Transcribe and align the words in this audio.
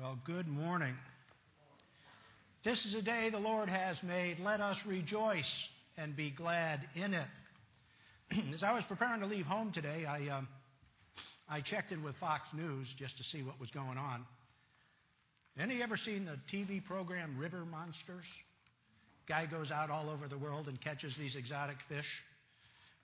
Well, 0.00 0.18
good 0.24 0.48
morning. 0.48 0.94
This 2.64 2.86
is 2.86 2.94
a 2.94 3.02
day 3.02 3.28
the 3.28 3.38
Lord 3.38 3.68
has 3.68 4.02
made. 4.02 4.40
Let 4.40 4.62
us 4.62 4.78
rejoice 4.86 5.68
and 5.98 6.16
be 6.16 6.30
glad 6.30 6.80
in 6.94 7.12
it. 7.12 7.26
As 8.54 8.62
I 8.62 8.72
was 8.72 8.82
preparing 8.84 9.20
to 9.20 9.26
leave 9.26 9.44
home 9.44 9.72
today, 9.72 10.06
I, 10.06 10.28
um, 10.28 10.48
I 11.50 11.60
checked 11.60 11.92
in 11.92 12.02
with 12.02 12.16
Fox 12.16 12.48
News 12.54 12.88
just 12.98 13.18
to 13.18 13.24
see 13.24 13.42
what 13.42 13.60
was 13.60 13.70
going 13.72 13.98
on. 13.98 14.24
Any 15.58 15.82
ever 15.82 15.98
seen 15.98 16.24
the 16.24 16.38
TV 16.50 16.82
program 16.82 17.36
River 17.36 17.66
Monsters? 17.70 18.24
Guy 19.28 19.44
goes 19.44 19.70
out 19.70 19.90
all 19.90 20.08
over 20.08 20.28
the 20.28 20.38
world 20.38 20.68
and 20.68 20.80
catches 20.80 21.14
these 21.18 21.36
exotic 21.36 21.76
fish. 21.90 22.08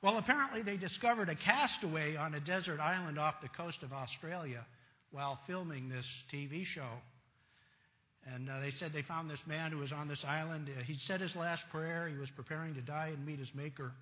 Well, 0.00 0.16
apparently 0.16 0.62
they 0.62 0.78
discovered 0.78 1.28
a 1.28 1.34
castaway 1.34 2.16
on 2.16 2.32
a 2.32 2.40
desert 2.40 2.80
island 2.80 3.18
off 3.18 3.42
the 3.42 3.48
coast 3.48 3.82
of 3.82 3.92
Australia 3.92 4.64
while 5.16 5.38
filming 5.46 5.88
this 5.88 6.04
TV 6.30 6.66
show. 6.66 6.90
And 8.34 8.50
uh, 8.50 8.60
they 8.60 8.70
said 8.70 8.92
they 8.92 9.00
found 9.00 9.30
this 9.30 9.40
man 9.46 9.72
who 9.72 9.78
was 9.78 9.90
on 9.90 10.08
this 10.08 10.22
island. 10.28 10.68
Uh, 10.68 10.82
he'd 10.82 11.00
said 11.00 11.22
his 11.22 11.34
last 11.34 11.64
prayer. 11.70 12.06
He 12.06 12.18
was 12.18 12.28
preparing 12.36 12.74
to 12.74 12.82
die 12.82 13.12
and 13.14 13.24
meet 13.24 13.38
his 13.38 13.50
maker. 13.54 13.92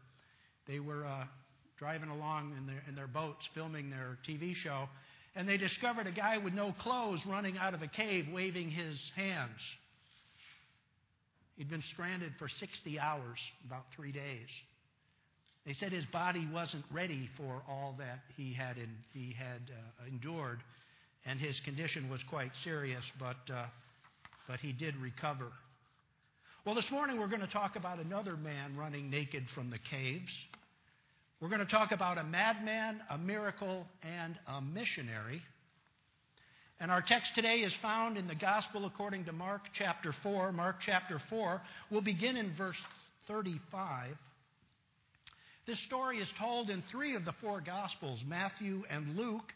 They 0.67 0.81
were 0.81 1.07
uh, 1.07 1.27
driving 1.79 2.09
along 2.09 2.57
in 2.59 2.67
their, 2.67 2.83
in 2.89 2.97
their 2.97 3.07
boats 3.07 3.49
filming 3.55 3.91
their 3.91 4.19
TV 4.29 4.57
show, 4.57 4.89
and 5.37 5.49
they 5.49 5.57
discovered 5.57 6.09
a 6.09 6.13
guy 6.13 6.39
with 6.39 6.53
no 6.53 6.73
clothes 6.81 7.25
running 7.29 7.59
out 7.59 7.75
of 7.75 7.83
a 7.83 7.87
cave 7.87 8.27
waving 8.33 8.71
his 8.71 9.13
hands. 9.15 9.61
He'd 11.57 11.71
been 11.71 11.83
stranded 11.93 12.33
for 12.41 12.49
60 12.49 12.99
hours, 12.99 13.39
about 13.67 13.85
three 13.95 14.11
days. 14.11 14.49
They 15.65 15.75
said 15.75 15.93
his 15.93 16.07
body 16.07 16.49
wasn't 16.53 16.85
ready 16.93 17.31
for 17.37 17.63
all 17.69 17.95
that 17.99 18.19
he 18.37 18.53
had, 18.53 18.79
in, 18.79 18.89
he 19.13 19.33
had 19.39 19.71
uh, 19.71 20.09
endured 20.09 20.59
and 21.27 21.39
his 21.39 21.59
condition 21.61 22.11
was 22.11 22.23
quite 22.29 22.51
serious, 22.63 23.05
but, 23.19 23.37
uh, 23.53 23.67
but 24.49 24.61
he 24.61 24.73
did 24.73 24.97
recover. 24.97 25.47
Well, 26.65 26.75
this 26.75 26.91
morning 26.91 27.19
we're 27.19 27.29
going 27.29 27.41
to 27.41 27.47
talk 27.47 27.77
about 27.77 27.99
another 27.99 28.37
man 28.37 28.77
running 28.77 29.11
naked 29.11 29.45
from 29.55 29.71
the 29.71 29.79
caves. 29.79 30.33
We're 31.41 31.49
going 31.49 31.61
to 31.61 31.71
talk 31.71 31.93
about 31.93 32.19
a 32.19 32.25
madman, 32.25 33.01
a 33.11 33.19
miracle, 33.19 33.87
and 34.03 34.35
a 34.47 34.61
missionary. 34.61 35.43
And 36.81 36.91
our 36.91 37.03
text 37.03 37.35
today 37.35 37.57
is 37.57 37.73
found 37.81 38.17
in 38.17 38.27
the 38.27 38.35
Gospel 38.35 38.85
according 38.87 39.27
to 39.27 39.33
Mark 39.33 39.63
chapter 39.75 40.15
4. 40.23 40.53
Mark 40.53 40.77
chapter 40.81 41.21
4. 41.31 41.61
We'll 41.91 42.01
begin 42.01 42.37
in 42.37 42.55
verse 42.57 42.81
35. 43.29 44.17
This 45.67 45.79
story 45.81 46.19
is 46.19 46.29
told 46.39 46.69
in 46.69 46.83
three 46.91 47.15
of 47.15 47.25
the 47.25 47.33
four 47.41 47.63
Gospels 47.63 48.21
Matthew 48.27 48.83
and 48.91 49.17
Luke 49.17 49.53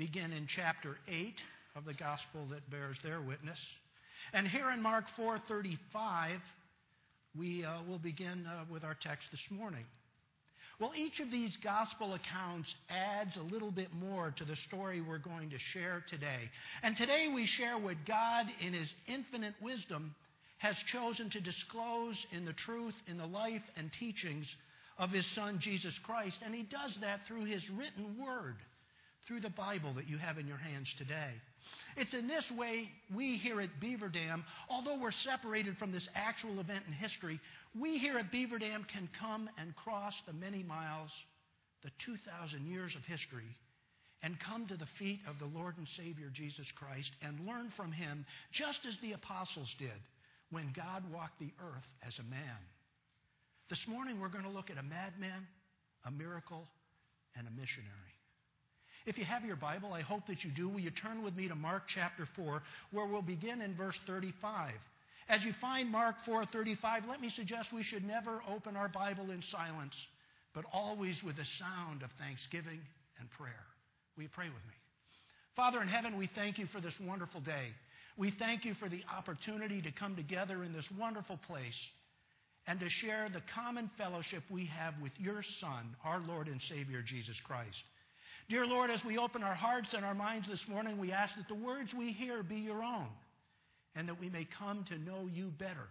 begin 0.00 0.32
in 0.32 0.46
chapter 0.46 0.96
8 1.08 1.34
of 1.76 1.84
the 1.84 1.92
gospel 1.92 2.46
that 2.50 2.70
bears 2.70 2.96
their 3.04 3.20
witness. 3.20 3.58
And 4.32 4.48
here 4.48 4.70
in 4.70 4.80
Mark 4.80 5.04
4:35, 5.14 6.40
we 7.36 7.66
uh, 7.66 7.82
will 7.86 7.98
begin 7.98 8.46
uh, 8.46 8.64
with 8.70 8.82
our 8.82 8.94
text 8.94 9.30
this 9.30 9.46
morning. 9.50 9.84
Well, 10.80 10.92
each 10.96 11.20
of 11.20 11.30
these 11.30 11.54
gospel 11.58 12.14
accounts 12.14 12.74
adds 12.88 13.36
a 13.36 13.42
little 13.42 13.70
bit 13.70 13.92
more 13.92 14.30
to 14.38 14.44
the 14.46 14.56
story 14.56 15.02
we're 15.02 15.18
going 15.18 15.50
to 15.50 15.58
share 15.58 16.02
today. 16.08 16.48
And 16.82 16.96
today 16.96 17.28
we 17.34 17.44
share 17.44 17.76
what 17.76 18.06
God, 18.06 18.46
in 18.62 18.72
His 18.72 18.94
infinite 19.06 19.54
wisdom, 19.60 20.14
has 20.56 20.78
chosen 20.86 21.28
to 21.28 21.42
disclose 21.42 22.16
in 22.32 22.46
the 22.46 22.54
truth, 22.54 22.94
in 23.06 23.18
the 23.18 23.26
life 23.26 23.64
and 23.76 23.92
teachings 23.92 24.46
of 24.96 25.10
His 25.10 25.26
Son, 25.34 25.58
Jesus 25.58 25.98
Christ. 25.98 26.38
And 26.42 26.54
He 26.54 26.62
does 26.62 26.96
that 27.02 27.26
through 27.26 27.44
His 27.44 27.68
written 27.68 28.16
word 28.18 28.56
through 29.26 29.40
the 29.40 29.50
Bible 29.50 29.94
that 29.94 30.08
you 30.08 30.18
have 30.18 30.38
in 30.38 30.46
your 30.46 30.56
hands 30.56 30.92
today. 30.98 31.32
It's 31.96 32.14
in 32.14 32.26
this 32.26 32.50
way 32.56 32.90
we 33.14 33.36
here 33.36 33.60
at 33.60 33.80
Beaver 33.80 34.08
Dam, 34.08 34.44
although 34.68 34.98
we're 34.98 35.10
separated 35.10 35.76
from 35.76 35.92
this 35.92 36.08
actual 36.14 36.60
event 36.60 36.84
in 36.86 36.92
history, 36.92 37.40
we 37.78 37.98
here 37.98 38.18
at 38.18 38.32
Beaver 38.32 38.58
Dam 38.58 38.84
can 38.92 39.08
come 39.18 39.48
and 39.58 39.76
cross 39.76 40.14
the 40.26 40.32
many 40.32 40.62
miles, 40.62 41.10
the 41.82 41.90
2,000 42.04 42.66
years 42.66 42.94
of 42.96 43.04
history, 43.04 43.56
and 44.22 44.38
come 44.40 44.66
to 44.66 44.76
the 44.76 44.88
feet 44.98 45.20
of 45.28 45.38
the 45.38 45.58
Lord 45.58 45.76
and 45.78 45.86
Savior 45.96 46.30
Jesus 46.32 46.66
Christ 46.76 47.10
and 47.22 47.46
learn 47.46 47.72
from 47.76 47.92
him 47.92 48.26
just 48.52 48.80
as 48.86 48.98
the 49.00 49.12
apostles 49.12 49.72
did 49.78 50.00
when 50.50 50.72
God 50.74 51.04
walked 51.12 51.38
the 51.38 51.52
earth 51.60 51.86
as 52.06 52.18
a 52.18 52.30
man. 52.30 52.58
This 53.68 53.86
morning 53.88 54.20
we're 54.20 54.28
going 54.28 54.44
to 54.44 54.50
look 54.50 54.70
at 54.70 54.78
a 54.78 54.82
madman, 54.82 55.46
a 56.04 56.10
miracle, 56.10 56.66
and 57.36 57.46
a 57.46 57.50
missionary. 57.50 58.19
If 59.06 59.18
you 59.18 59.24
have 59.24 59.44
your 59.44 59.56
Bible, 59.56 59.92
I 59.92 60.02
hope 60.02 60.26
that 60.26 60.44
you 60.44 60.50
do. 60.50 60.68
Will 60.68 60.80
you 60.80 60.90
turn 60.90 61.22
with 61.22 61.34
me 61.34 61.48
to 61.48 61.54
Mark 61.54 61.84
chapter 61.86 62.28
4, 62.36 62.62
where 62.92 63.06
we'll 63.06 63.22
begin 63.22 63.62
in 63.62 63.74
verse 63.74 63.98
35. 64.06 64.72
As 65.28 65.44
you 65.44 65.52
find 65.60 65.88
Mark 65.88 66.16
4:35, 66.26 67.06
let 67.08 67.20
me 67.20 67.30
suggest 67.30 67.72
we 67.72 67.84
should 67.84 68.04
never 68.04 68.42
open 68.48 68.76
our 68.76 68.88
Bible 68.88 69.30
in 69.30 69.42
silence, 69.42 69.94
but 70.52 70.64
always 70.72 71.22
with 71.22 71.36
the 71.36 71.44
sound 71.44 72.02
of 72.02 72.10
thanksgiving 72.18 72.80
and 73.18 73.30
prayer. 73.30 73.64
Will 74.16 74.24
you 74.24 74.28
pray 74.28 74.48
with 74.48 74.66
me? 74.66 74.74
Father 75.54 75.80
in 75.80 75.88
heaven, 75.88 76.16
we 76.16 76.26
thank 76.26 76.58
you 76.58 76.66
for 76.66 76.80
this 76.80 76.98
wonderful 77.00 77.40
day. 77.40 77.68
We 78.16 78.32
thank 78.32 78.64
you 78.64 78.74
for 78.74 78.88
the 78.88 79.04
opportunity 79.16 79.80
to 79.82 79.92
come 79.92 80.16
together 80.16 80.64
in 80.64 80.72
this 80.72 80.90
wonderful 80.98 81.38
place 81.46 81.78
and 82.66 82.80
to 82.80 82.88
share 82.88 83.28
the 83.28 83.42
common 83.54 83.88
fellowship 83.96 84.42
we 84.50 84.66
have 84.66 84.94
with 85.00 85.12
your 85.18 85.42
Son, 85.60 85.96
our 86.04 86.20
Lord 86.20 86.48
and 86.48 86.60
Savior, 86.62 87.02
Jesus 87.02 87.40
Christ. 87.40 87.82
Dear 88.50 88.66
Lord, 88.66 88.90
as 88.90 88.98
we 89.06 89.16
open 89.16 89.44
our 89.44 89.54
hearts 89.54 89.94
and 89.94 90.04
our 90.04 90.14
minds 90.14 90.48
this 90.50 90.66
morning, 90.66 90.98
we 90.98 91.12
ask 91.12 91.36
that 91.38 91.46
the 91.46 91.54
words 91.54 91.94
we 91.94 92.10
hear 92.10 92.42
be 92.42 92.56
your 92.58 92.82
own 92.82 93.06
and 93.94 94.08
that 94.08 94.18
we 94.18 94.28
may 94.28 94.42
come 94.58 94.82
to 94.90 94.98
know 94.98 95.30
you 95.32 95.54
better 95.54 95.86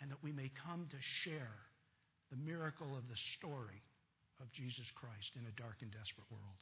and 0.00 0.10
that 0.10 0.24
we 0.24 0.32
may 0.32 0.50
come 0.64 0.88
to 0.88 0.96
share 1.28 1.60
the 2.32 2.40
miracle 2.40 2.96
of 2.96 3.04
the 3.04 3.20
story 3.36 3.84
of 4.40 4.50
Jesus 4.56 4.88
Christ 4.96 5.36
in 5.36 5.44
a 5.44 5.60
dark 5.60 5.76
and 5.84 5.92
desperate 5.92 6.24
world. 6.32 6.60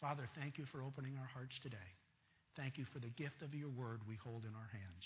Father, 0.00 0.24
thank 0.40 0.56
you 0.56 0.64
for 0.72 0.80
opening 0.80 1.20
our 1.20 1.28
hearts 1.36 1.60
today. 1.60 1.90
Thank 2.56 2.78
you 2.80 2.86
for 2.96 3.04
the 3.04 3.12
gift 3.20 3.44
of 3.44 3.52
your 3.52 3.68
word 3.68 4.00
we 4.08 4.16
hold 4.16 4.48
in 4.48 4.56
our 4.56 4.70
hands. 4.72 5.04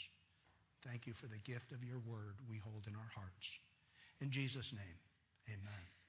Thank 0.87 1.10
you 1.10 1.19
for 1.19 1.26
the 1.26 1.43
gift 1.43 1.75
of 1.75 1.82
your 1.82 1.99
word 2.06 2.38
we 2.49 2.62
hold 2.62 2.87
in 2.87 2.94
our 2.94 3.10
hearts. 3.10 3.47
In 4.22 4.31
Jesus' 4.31 4.70
name, 4.70 4.99
amen. 5.50 6.00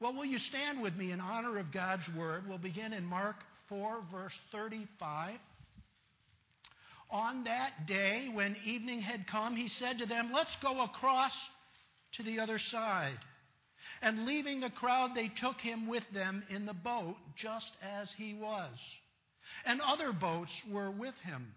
Well, 0.00 0.14
will 0.14 0.24
you 0.24 0.38
stand 0.38 0.80
with 0.80 0.96
me 0.96 1.10
in 1.10 1.20
honor 1.20 1.58
of 1.58 1.72
God's 1.72 2.08
word? 2.16 2.48
We'll 2.48 2.58
begin 2.58 2.92
in 2.92 3.04
Mark 3.04 3.36
4, 3.68 4.02
verse 4.12 4.38
35. 4.52 5.34
On 7.10 7.44
that 7.44 7.86
day, 7.86 8.28
when 8.32 8.56
evening 8.64 9.00
had 9.00 9.26
come, 9.26 9.56
he 9.56 9.68
said 9.68 9.98
to 9.98 10.06
them, 10.06 10.30
Let's 10.32 10.54
go 10.62 10.84
across 10.84 11.32
to 12.12 12.22
the 12.22 12.38
other 12.38 12.60
side. 12.60 13.18
And 14.00 14.24
leaving 14.24 14.60
the 14.60 14.70
crowd, 14.70 15.16
they 15.16 15.28
took 15.28 15.60
him 15.60 15.88
with 15.88 16.04
them 16.12 16.44
in 16.48 16.64
the 16.64 16.74
boat, 16.74 17.16
just 17.36 17.72
as 17.82 18.08
he 18.16 18.34
was. 18.34 18.70
And 19.64 19.80
other 19.80 20.12
boats 20.12 20.52
were 20.70 20.92
with 20.92 21.14
him. 21.24 21.54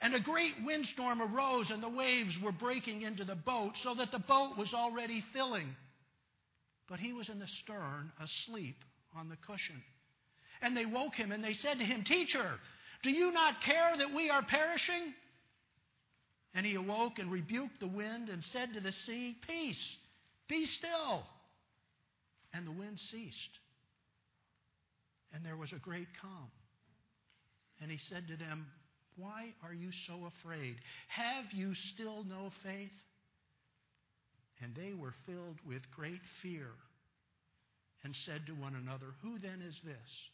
And 0.00 0.14
a 0.14 0.20
great 0.20 0.54
windstorm 0.64 1.22
arose, 1.22 1.70
and 1.70 1.80
the 1.80 1.88
waves 1.88 2.36
were 2.42 2.50
breaking 2.50 3.02
into 3.02 3.24
the 3.24 3.36
boat, 3.36 3.76
so 3.84 3.94
that 3.94 4.10
the 4.10 4.18
boat 4.18 4.58
was 4.58 4.74
already 4.74 5.22
filling 5.32 5.76
but 6.92 7.00
he 7.00 7.14
was 7.14 7.30
in 7.30 7.38
the 7.38 7.48
stern, 7.48 8.12
asleep 8.22 8.76
on 9.16 9.30
the 9.30 9.36
cushion. 9.36 9.82
And 10.60 10.76
they 10.76 10.84
woke 10.84 11.14
him 11.14 11.32
and 11.32 11.42
they 11.42 11.54
said 11.54 11.78
to 11.78 11.84
him, 11.86 12.04
Teacher, 12.04 12.50
do 13.02 13.10
you 13.10 13.32
not 13.32 13.62
care 13.62 13.96
that 13.96 14.14
we 14.14 14.28
are 14.28 14.42
perishing? 14.42 15.14
And 16.52 16.66
he 16.66 16.74
awoke 16.74 17.18
and 17.18 17.32
rebuked 17.32 17.80
the 17.80 17.86
wind 17.86 18.28
and 18.28 18.44
said 18.44 18.74
to 18.74 18.80
the 18.80 18.92
sea, 18.92 19.38
Peace, 19.48 19.96
be 20.50 20.66
still. 20.66 21.22
And 22.52 22.66
the 22.66 22.72
wind 22.72 23.00
ceased. 23.00 23.58
And 25.32 25.42
there 25.46 25.56
was 25.56 25.72
a 25.72 25.78
great 25.78 26.08
calm. 26.20 26.50
And 27.80 27.90
he 27.90 27.96
said 28.10 28.28
to 28.28 28.36
them, 28.36 28.66
Why 29.16 29.54
are 29.64 29.72
you 29.72 29.92
so 30.06 30.26
afraid? 30.26 30.76
Have 31.08 31.46
you 31.52 31.74
still 31.74 32.22
no 32.24 32.50
faith? 32.62 32.92
And 34.62 34.74
they 34.74 34.92
were 34.94 35.14
filled 35.26 35.58
with 35.66 35.82
great 35.90 36.20
fear 36.40 36.68
and 38.04 38.14
said 38.24 38.46
to 38.46 38.52
one 38.52 38.74
another, 38.74 39.06
Who 39.22 39.38
then 39.38 39.62
is 39.66 39.78
this 39.84 40.30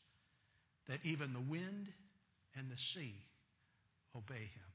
that 0.88 1.00
even 1.04 1.32
the 1.32 1.40
wind 1.40 1.88
and 2.56 2.70
the 2.70 2.76
sea 2.94 3.14
obey 4.16 4.34
him? 4.34 4.68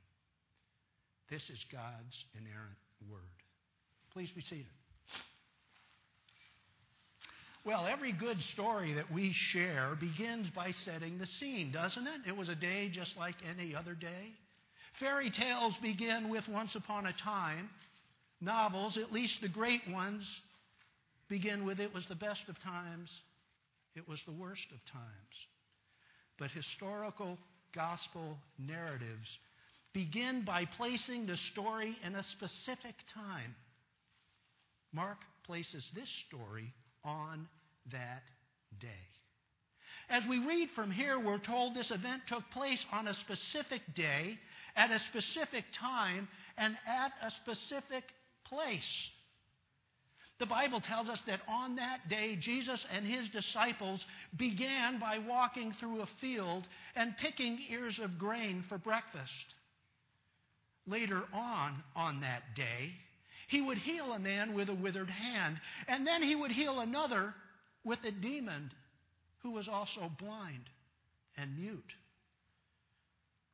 This 1.30 1.50
is 1.50 1.64
God's 1.72 2.26
inerrant 2.38 2.78
word. 3.10 3.22
Please 4.12 4.32
be 4.32 4.42
seated. 4.42 4.66
Well, 7.66 7.88
every 7.88 8.12
good 8.12 8.42
story 8.42 8.94
that 8.94 9.12
we 9.12 9.32
share 9.32 9.96
begins 9.98 10.50
by 10.50 10.72
setting 10.72 11.18
the 11.18 11.26
scene, 11.26 11.72
doesn't 11.72 12.06
it? 12.06 12.22
It 12.28 12.36
was 12.36 12.50
a 12.50 12.56
day 12.56 12.90
just 12.90 13.18
like 13.18 13.36
any 13.50 13.74
other 13.74 13.94
day. 13.94 14.34
Fairy 15.00 15.32
tales 15.32 15.74
begin 15.82 16.30
with 16.30 16.48
once 16.50 16.76
upon 16.76 17.06
a 17.06 17.14
time 17.14 17.70
novels, 18.44 18.98
at 18.98 19.12
least 19.12 19.42
the 19.42 19.50
great 19.50 19.82
ones, 19.90 20.42
begin 21.30 21.66
with 21.66 21.80
it 21.80 21.94
was 21.94 22.06
the 22.08 22.16
best 22.16 22.48
of 22.50 22.60
times, 22.62 23.12
it 23.96 24.08
was 24.08 24.22
the 24.26 24.32
worst 24.32 24.66
of 24.72 24.86
times. 24.92 25.48
But 26.38 26.52
historical 26.52 27.38
gospel 27.74 28.38
narratives 28.58 29.38
begin 29.94 30.44
by 30.44 30.66
placing 30.66 31.28
the 31.28 31.38
story 31.38 31.96
in 32.06 32.16
a 32.16 32.24
specific 32.24 32.96
time. 33.14 33.56
Mark 34.92 35.18
places 35.46 35.90
this 35.96 36.10
story 36.28 36.74
on 37.04 37.48
that 37.92 38.24
day. 38.80 38.88
As 40.10 40.26
we 40.28 40.40
read 40.40 40.70
from 40.76 40.92
here, 40.92 41.20
we're 41.20 41.38
told 41.38 41.76
this 41.76 41.92
event 41.92 42.24
took 42.28 42.44
place 42.52 42.84
on 42.92 43.08
a 43.08 43.14
specific 43.14 43.82
day, 43.96 44.38
at 44.76 44.92
a 44.92 45.00
specific 45.00 45.64
time, 45.74 46.28
and 46.58 46.76
at 46.88 47.12
a 47.22 47.32
specific 47.32 48.04
place. 48.54 49.10
The 50.40 50.46
Bible 50.46 50.82
tells 50.82 51.10
us 51.10 51.22
that 51.28 51.42
on 51.48 51.76
that 51.76 52.10
day, 52.10 52.36
Jesus 52.40 52.84
and 52.94 53.06
his 53.06 53.30
disciples 53.30 54.04
began 54.36 55.00
by 55.00 55.20
walking 55.20 55.74
through 55.80 56.02
a 56.02 56.08
field 56.20 56.68
and 56.96 57.16
picking 57.18 57.60
ears 57.70 58.00
of 58.04 58.18
grain 58.18 58.64
for 58.68 58.78
breakfast. 58.78 59.46
Later 60.86 61.24
on, 61.34 61.84
on 61.96 62.22
that 62.22 62.42
day, 62.56 62.92
he 63.48 63.62
would 63.62 63.78
heal 63.78 64.12
a 64.12 64.20
man 64.20 64.54
with 64.54 64.70
a 64.70 64.76
withered 64.76 65.10
hand, 65.10 65.62
and 65.88 66.06
then 66.06 66.24
he 66.24 66.36
would 66.36 66.52
heal 66.52 66.80
another 66.80 67.34
with 67.86 68.00
a 68.04 68.12
demon 68.12 68.72
who 69.44 69.52
was 69.52 69.68
also 69.68 70.12
blind 70.20 70.64
and 71.38 71.58
mute. 71.58 71.94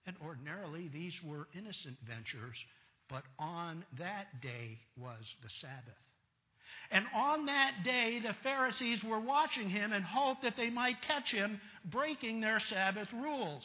And 0.07 0.15
ordinarily, 0.25 0.87
these 0.87 1.13
were 1.23 1.47
innocent 1.55 1.97
ventures, 2.07 2.57
but 3.09 3.23
on 3.37 3.83
that 3.97 4.41
day 4.41 4.77
was 4.97 5.35
the 5.43 5.49
Sabbath. 5.49 5.97
And 6.91 7.05
on 7.13 7.45
that 7.47 7.83
day, 7.83 8.19
the 8.19 8.35
Pharisees 8.41 9.03
were 9.03 9.19
watching 9.19 9.69
him 9.69 9.91
and 9.91 10.03
hoped 10.03 10.43
that 10.43 10.57
they 10.57 10.69
might 10.69 11.01
catch 11.01 11.31
him 11.31 11.59
breaking 11.85 12.39
their 12.39 12.59
Sabbath 12.59 13.11
rules. 13.13 13.63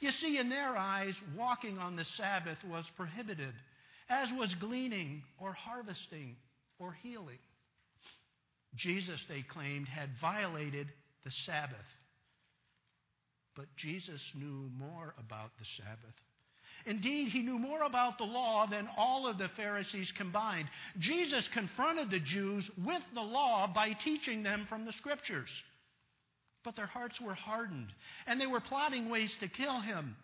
You 0.00 0.10
see, 0.10 0.38
in 0.38 0.48
their 0.48 0.76
eyes, 0.76 1.14
walking 1.36 1.78
on 1.78 1.96
the 1.96 2.04
Sabbath 2.04 2.58
was 2.64 2.86
prohibited, 2.96 3.52
as 4.08 4.30
was 4.32 4.54
gleaning 4.54 5.22
or 5.38 5.52
harvesting 5.52 6.36
or 6.78 6.92
healing. 7.02 7.38
Jesus, 8.74 9.22
they 9.28 9.42
claimed, 9.42 9.88
had 9.88 10.10
violated 10.20 10.88
the 11.24 11.30
Sabbath. 11.30 11.76
But 13.54 13.66
Jesus 13.76 14.22
knew 14.34 14.70
more 14.78 15.14
about 15.18 15.50
the 15.58 15.66
Sabbath. 15.76 16.14
Indeed, 16.86 17.28
he 17.28 17.42
knew 17.42 17.58
more 17.58 17.82
about 17.82 18.18
the 18.18 18.24
law 18.24 18.66
than 18.66 18.88
all 18.96 19.26
of 19.26 19.38
the 19.38 19.48
Pharisees 19.48 20.12
combined. 20.12 20.68
Jesus 20.98 21.48
confronted 21.48 22.10
the 22.10 22.20
Jews 22.20 22.70
with 22.84 23.02
the 23.14 23.22
law 23.22 23.66
by 23.66 23.92
teaching 23.92 24.42
them 24.42 24.66
from 24.68 24.84
the 24.84 24.92
Scriptures. 24.92 25.50
But 26.64 26.76
their 26.76 26.86
hearts 26.86 27.20
were 27.20 27.34
hardened, 27.34 27.92
and 28.26 28.40
they 28.40 28.46
were 28.46 28.60
plotting 28.60 29.08
ways 29.08 29.34
to 29.40 29.48
kill 29.48 29.80
him. 29.80 30.16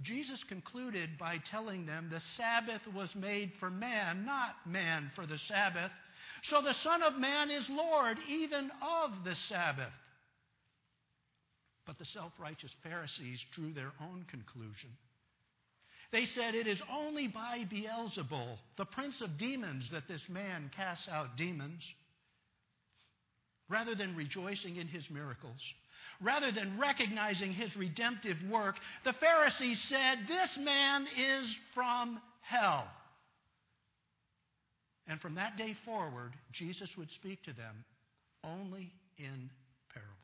Jesus 0.00 0.44
concluded 0.44 1.18
by 1.18 1.38
telling 1.50 1.86
them 1.86 2.08
the 2.10 2.20
Sabbath 2.20 2.82
was 2.94 3.14
made 3.14 3.52
for 3.58 3.70
man, 3.70 4.24
not 4.24 4.54
man 4.64 5.10
for 5.14 5.26
the 5.26 5.38
Sabbath. 5.38 5.90
So 6.42 6.62
the 6.62 6.74
Son 6.74 7.02
of 7.02 7.18
Man 7.18 7.50
is 7.50 7.68
Lord 7.68 8.18
even 8.28 8.70
of 8.80 9.24
the 9.24 9.34
Sabbath. 9.34 9.92
But 11.84 11.98
the 11.98 12.04
self 12.04 12.32
righteous 12.38 12.74
Pharisees 12.82 13.40
drew 13.52 13.72
their 13.72 13.92
own 14.00 14.24
conclusion. 14.30 14.90
They 16.10 16.24
said, 16.24 16.54
It 16.54 16.66
is 16.66 16.80
only 16.90 17.26
by 17.26 17.66
Beelzebul, 17.70 18.58
the 18.76 18.84
prince 18.86 19.20
of 19.20 19.36
demons, 19.36 19.90
that 19.90 20.08
this 20.08 20.26
man 20.28 20.70
casts 20.74 21.08
out 21.08 21.36
demons. 21.36 21.82
Rather 23.68 23.94
than 23.94 24.16
rejoicing 24.16 24.76
in 24.76 24.86
his 24.86 25.10
miracles, 25.10 25.60
rather 26.22 26.50
than 26.50 26.78
recognizing 26.78 27.52
his 27.52 27.76
redemptive 27.76 28.38
work, 28.50 28.76
the 29.04 29.12
Pharisees 29.12 29.80
said, 29.82 30.20
This 30.26 30.56
man 30.56 31.06
is 31.16 31.54
from 31.74 32.18
hell. 32.40 32.88
And 35.06 35.20
from 35.20 35.34
that 35.34 35.58
day 35.58 35.74
forward, 35.84 36.32
Jesus 36.52 36.96
would 36.96 37.10
speak 37.10 37.42
to 37.44 37.52
them 37.52 37.84
only 38.44 38.92
in 39.18 39.50
parables. 39.92 40.14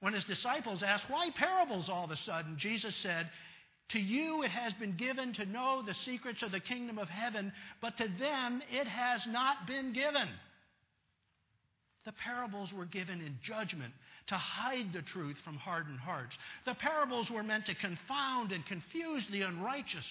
When 0.00 0.12
his 0.12 0.24
disciples 0.24 0.82
asked, 0.82 1.08
Why 1.08 1.30
parables 1.30 1.88
all 1.88 2.04
of 2.04 2.10
a 2.10 2.16
sudden? 2.16 2.58
Jesus 2.58 2.94
said, 2.96 3.30
to 3.90 3.98
you 3.98 4.42
it 4.42 4.50
has 4.50 4.72
been 4.74 4.96
given 4.96 5.32
to 5.34 5.44
know 5.46 5.82
the 5.82 5.94
secrets 5.94 6.42
of 6.42 6.52
the 6.52 6.60
kingdom 6.60 6.98
of 6.98 7.08
heaven, 7.08 7.52
but 7.80 7.96
to 7.96 8.08
them 8.18 8.62
it 8.72 8.86
has 8.86 9.26
not 9.26 9.66
been 9.66 9.92
given. 9.92 10.28
The 12.04 12.12
parables 12.12 12.72
were 12.72 12.86
given 12.86 13.20
in 13.20 13.38
judgment 13.42 13.92
to 14.28 14.34
hide 14.34 14.92
the 14.92 15.02
truth 15.02 15.36
from 15.44 15.56
hardened 15.56 15.98
hearts. 15.98 16.36
The 16.64 16.74
parables 16.74 17.30
were 17.30 17.42
meant 17.42 17.66
to 17.66 17.74
confound 17.74 18.52
and 18.52 18.64
confuse 18.64 19.26
the 19.26 19.42
unrighteous. 19.42 20.06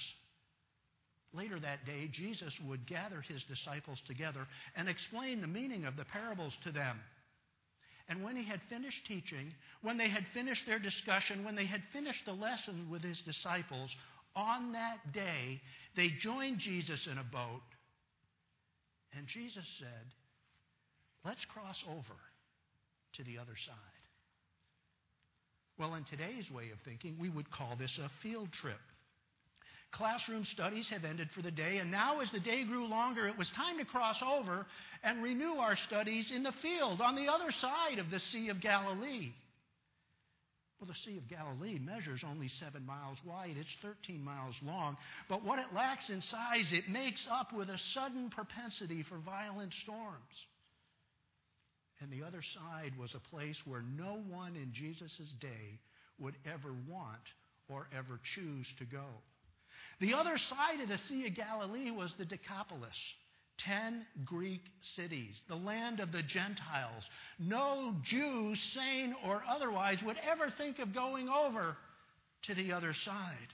Later 1.34 1.60
that 1.60 1.86
day, 1.86 2.10
Jesus 2.12 2.54
would 2.68 2.88
gather 2.88 3.22
his 3.22 3.44
disciples 3.44 4.02
together 4.08 4.48
and 4.76 4.90
explain 4.90 5.42
the 5.42 5.48
meaning 5.48 5.86
of 5.86 5.96
the 5.96 6.06
parables 6.06 6.56
to 6.64 6.72
them. 6.72 7.00
And 8.10 8.24
when 8.24 8.36
he 8.36 8.44
had 8.44 8.60
finished 8.70 9.06
teaching, 9.06 9.54
when 9.84 9.98
they 9.98 10.10
had 10.10 10.26
finished 10.34 10.66
their 10.66 10.80
discussion, 10.80 11.46
when 11.46 11.56
they 11.56 11.68
had 11.68 11.84
finished 11.94 12.26
the 12.26 12.34
lesson 12.34 12.88
with 12.90 13.04
his 13.04 13.22
disciples, 13.22 13.96
on 14.36 14.74
that 14.74 15.14
day, 15.14 15.62
they 15.96 16.10
joined 16.20 16.58
Jesus 16.58 17.08
in 17.10 17.20
a 17.20 17.24
boat. 17.24 17.62
And 19.16 19.28
Jesus 19.28 19.66
said, 19.78 20.14
Let's 21.24 21.46
cross 21.46 21.84
over 21.88 22.18
to 23.14 23.24
the 23.24 23.38
other 23.38 23.56
side. 23.66 23.76
Well, 25.78 25.96
in 25.96 26.04
today's 26.06 26.50
way 26.52 26.72
of 26.72 26.80
thinking, 26.84 27.18
we 27.20 27.30
would 27.30 27.52
call 27.52 27.76
this 27.78 28.00
a 28.04 28.10
field 28.24 28.52
trip. 28.54 28.80
Classroom 29.92 30.46
studies 30.46 30.90
have 30.90 31.04
ended 31.04 31.30
for 31.32 31.42
the 31.42 31.52
day, 31.52 31.78
and 31.78 31.90
now 31.90 32.20
as 32.20 32.32
the 32.32 32.40
day 32.40 32.64
grew 32.64 32.88
longer, 32.88 33.28
it 33.28 33.38
was 33.38 33.50
time 33.52 33.78
to 33.80 33.86
cross 33.86 34.22
over 34.22 34.66
and 35.04 35.24
renew 35.24 35.56
our 35.56 35.76
studies 35.76 36.32
in 36.32 36.44
the 36.44 36.54
field 36.62 37.02
on 37.02 37.16
the 37.16 37.28
other 37.28 37.52
side 37.52 37.98
of 37.98 38.12
the 38.12 38.20
Sea 38.20 38.50
of 38.50 38.62
Galilee. 38.62 39.32
Well, 40.80 40.88
the 40.88 41.12
Sea 41.12 41.18
of 41.18 41.28
Galilee 41.28 41.78
measures 41.80 42.24
only 42.26 42.48
seven 42.48 42.86
miles 42.86 43.18
wide. 43.26 43.56
It's 43.60 43.76
13 43.82 44.24
miles 44.24 44.58
long. 44.64 44.96
But 45.28 45.44
what 45.44 45.60
it 45.60 45.74
lacks 45.74 46.10
in 46.10 46.22
size, 46.22 46.72
it 46.72 46.88
makes 46.88 47.28
up 47.30 47.52
with 47.52 47.70
a 47.70 47.78
sudden 47.78 48.30
propensity 48.30 49.04
for 49.04 49.18
violent 49.18 49.74
storms. 49.74 50.46
And 52.00 52.10
the 52.10 52.26
other 52.26 52.42
side 52.42 52.94
was 52.98 53.14
a 53.14 53.36
place 53.36 53.62
where 53.66 53.82
no 53.82 54.22
one 54.30 54.56
in 54.56 54.72
Jesus' 54.72 55.34
day 55.42 55.80
would 56.18 56.36
ever 56.46 56.74
want 56.88 57.20
or 57.68 57.88
ever 57.94 58.20
choose 58.36 58.68
to 58.78 58.86
go. 58.86 59.06
The 60.00 60.14
other 60.14 60.38
side 60.38 60.80
of 60.82 60.88
the 60.88 60.98
Sea 60.98 61.28
of 61.28 61.36
Galilee 61.36 61.92
was 61.92 62.14
the 62.18 62.26
Decapolis. 62.26 62.98
Ten 63.58 64.06
Greek 64.24 64.62
cities, 64.96 65.42
the 65.50 65.56
land 65.56 66.00
of 66.00 66.14
the 66.14 66.24
Gentiles. 66.24 67.04
No 67.38 67.94
Jew, 68.04 68.56
sane 68.56 69.14
or 69.26 69.44
otherwise, 69.48 70.02
would 70.02 70.16
ever 70.24 70.50
think 70.50 70.80
of 70.80 70.94
going 70.94 71.28
over 71.28 71.76
to 72.44 72.56
the 72.56 72.72
other 72.72 72.94
side. 72.94 73.54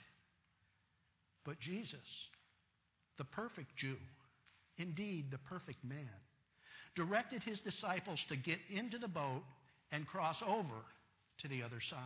But 1.43 1.59
Jesus, 1.59 1.97
the 3.17 3.23
perfect 3.23 3.75
Jew, 3.77 3.97
indeed 4.77 5.31
the 5.31 5.39
perfect 5.39 5.83
man, 5.83 6.09
directed 6.95 7.41
his 7.41 7.59
disciples 7.61 8.23
to 8.29 8.35
get 8.35 8.59
into 8.69 8.99
the 8.99 9.07
boat 9.07 9.43
and 9.91 10.07
cross 10.07 10.43
over 10.45 10.85
to 11.39 11.47
the 11.47 11.63
other 11.63 11.81
side. 11.89 11.99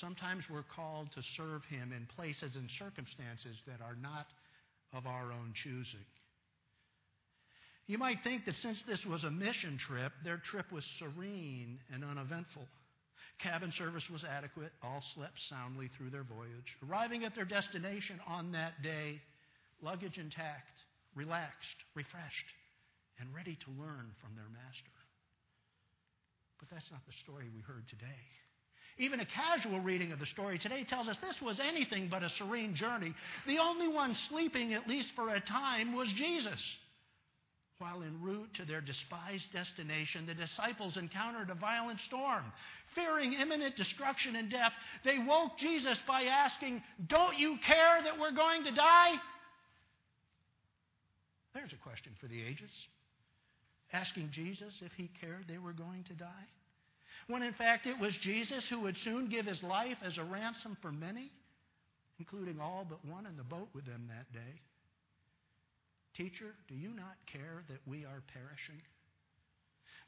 Sometimes 0.00 0.44
we're 0.50 0.62
called 0.74 1.10
to 1.12 1.22
serve 1.36 1.64
Him 1.64 1.92
in 1.92 2.06
places 2.06 2.56
and 2.56 2.68
circumstances 2.78 3.56
that 3.66 3.80
are 3.80 3.96
not 4.00 4.26
of 4.92 5.06
our 5.06 5.32
own 5.32 5.52
choosing. 5.54 6.06
You 7.86 7.98
might 7.98 8.22
think 8.22 8.44
that 8.44 8.54
since 8.56 8.82
this 8.82 9.04
was 9.06 9.24
a 9.24 9.30
mission 9.30 9.78
trip, 9.78 10.12
their 10.22 10.36
trip 10.36 10.70
was 10.70 10.84
serene 10.98 11.78
and 11.92 12.04
uneventful. 12.04 12.66
Cabin 13.38 13.72
service 13.72 14.04
was 14.10 14.24
adequate. 14.24 14.72
All 14.82 15.02
slept 15.14 15.38
soundly 15.48 15.88
through 15.96 16.10
their 16.10 16.24
voyage. 16.24 16.76
Arriving 16.88 17.24
at 17.24 17.34
their 17.34 17.44
destination 17.44 18.20
on 18.26 18.52
that 18.52 18.82
day, 18.82 19.20
luggage 19.80 20.18
intact, 20.18 20.84
relaxed, 21.14 21.78
refreshed, 21.94 22.50
and 23.20 23.34
ready 23.34 23.56
to 23.64 23.82
learn 23.82 24.10
from 24.20 24.34
their 24.34 24.48
master. 24.52 24.92
But 26.58 26.68
that's 26.70 26.90
not 26.90 27.06
the 27.06 27.16
story 27.24 27.46
we 27.54 27.62
heard 27.62 27.88
today. 27.88 28.26
Even 28.98 29.20
a 29.20 29.26
casual 29.26 29.80
reading 29.80 30.10
of 30.10 30.18
the 30.18 30.26
story 30.26 30.58
today 30.58 30.82
tells 30.82 31.08
us 31.08 31.16
this 31.18 31.40
was 31.40 31.60
anything 31.60 32.08
but 32.08 32.24
a 32.24 32.28
serene 32.30 32.74
journey. 32.74 33.14
The 33.46 33.58
only 33.58 33.86
one 33.86 34.14
sleeping, 34.14 34.74
at 34.74 34.88
least 34.88 35.12
for 35.14 35.28
a 35.28 35.40
time, 35.40 35.94
was 35.94 36.10
Jesus. 36.12 36.60
While 37.78 38.02
en 38.02 38.20
route 38.20 38.52
to 38.54 38.64
their 38.64 38.80
despised 38.80 39.52
destination, 39.52 40.26
the 40.26 40.34
disciples 40.34 40.96
encountered 40.96 41.48
a 41.50 41.54
violent 41.54 42.00
storm. 42.00 42.42
Fearing 42.96 43.34
imminent 43.34 43.76
destruction 43.76 44.34
and 44.34 44.50
death, 44.50 44.72
they 45.04 45.18
woke 45.18 45.56
Jesus 45.58 46.00
by 46.08 46.24
asking, 46.24 46.82
Don't 47.06 47.38
you 47.38 47.56
care 47.64 48.02
that 48.02 48.18
we're 48.18 48.32
going 48.32 48.64
to 48.64 48.72
die? 48.72 49.14
There's 51.54 51.72
a 51.72 51.76
question 51.76 52.12
for 52.20 52.26
the 52.26 52.42
ages. 52.42 52.72
Asking 53.92 54.30
Jesus 54.32 54.82
if 54.84 54.92
he 54.92 55.08
cared 55.20 55.46
they 55.46 55.58
were 55.58 55.72
going 55.72 56.02
to 56.04 56.14
die. 56.14 56.48
When 57.28 57.42
in 57.42 57.52
fact 57.52 57.86
it 57.86 57.98
was 57.98 58.16
Jesus 58.16 58.66
who 58.68 58.80
would 58.80 58.96
soon 58.96 59.28
give 59.28 59.46
his 59.46 59.62
life 59.62 59.98
as 60.02 60.18
a 60.18 60.24
ransom 60.24 60.76
for 60.82 60.90
many, 60.90 61.30
including 62.18 62.58
all 62.60 62.86
but 62.88 63.04
one 63.04 63.26
in 63.26 63.36
the 63.36 63.44
boat 63.44 63.68
with 63.74 63.86
them 63.86 64.08
that 64.08 64.32
day? 64.32 64.60
Teacher, 66.16 66.52
do 66.68 66.74
you 66.74 66.88
not 66.88 67.16
care 67.26 67.62
that 67.68 67.80
we 67.86 68.04
are 68.04 68.22
perishing? 68.32 68.82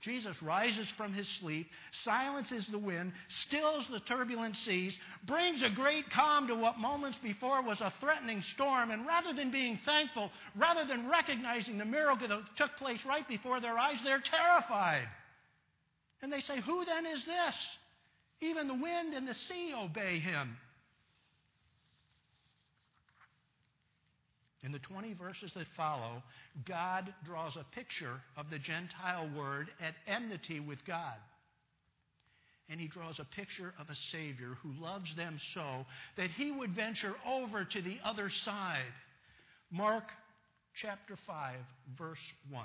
Jesus 0.00 0.42
rises 0.42 0.88
from 0.96 1.12
his 1.12 1.28
sleep, 1.28 1.68
silences 1.92 2.66
the 2.68 2.78
wind, 2.78 3.12
stills 3.28 3.86
the 3.88 4.00
turbulent 4.00 4.56
seas, 4.56 4.96
brings 5.26 5.62
a 5.62 5.68
great 5.68 6.08
calm 6.10 6.46
to 6.48 6.54
what 6.54 6.78
moments 6.78 7.18
before 7.22 7.62
was 7.62 7.82
a 7.82 7.92
threatening 8.00 8.40
storm, 8.40 8.90
and 8.90 9.06
rather 9.06 9.34
than 9.34 9.50
being 9.50 9.78
thankful, 9.84 10.30
rather 10.56 10.86
than 10.86 11.10
recognizing 11.10 11.76
the 11.76 11.84
miracle 11.84 12.28
that 12.28 12.40
took 12.56 12.74
place 12.78 13.00
right 13.06 13.28
before 13.28 13.60
their 13.60 13.78
eyes, 13.78 13.98
they're 14.02 14.22
terrified. 14.22 15.06
And 16.22 16.32
they 16.32 16.40
say, 16.40 16.60
Who 16.60 16.84
then 16.84 17.06
is 17.06 17.24
this? 17.24 17.76
Even 18.40 18.68
the 18.68 18.74
wind 18.74 19.14
and 19.14 19.26
the 19.28 19.34
sea 19.34 19.72
obey 19.74 20.18
him. 20.18 20.56
In 24.62 24.72
the 24.72 24.78
20 24.78 25.14
verses 25.14 25.52
that 25.54 25.66
follow, 25.76 26.22
God 26.66 27.14
draws 27.24 27.56
a 27.56 27.64
picture 27.74 28.20
of 28.36 28.50
the 28.50 28.58
Gentile 28.58 29.30
word 29.36 29.68
at 29.80 29.94
enmity 30.06 30.60
with 30.60 30.84
God. 30.84 31.16
And 32.68 32.78
he 32.78 32.86
draws 32.86 33.18
a 33.18 33.24
picture 33.24 33.74
of 33.80 33.88
a 33.88 33.94
Savior 33.94 34.56
who 34.62 34.72
loves 34.80 35.14
them 35.16 35.38
so 35.54 35.86
that 36.16 36.30
he 36.30 36.50
would 36.50 36.74
venture 36.74 37.14
over 37.26 37.64
to 37.64 37.82
the 37.82 37.98
other 38.04 38.28
side. 38.28 38.92
Mark 39.70 40.04
chapter 40.74 41.16
5, 41.26 41.56
verse 41.98 42.32
1. 42.50 42.64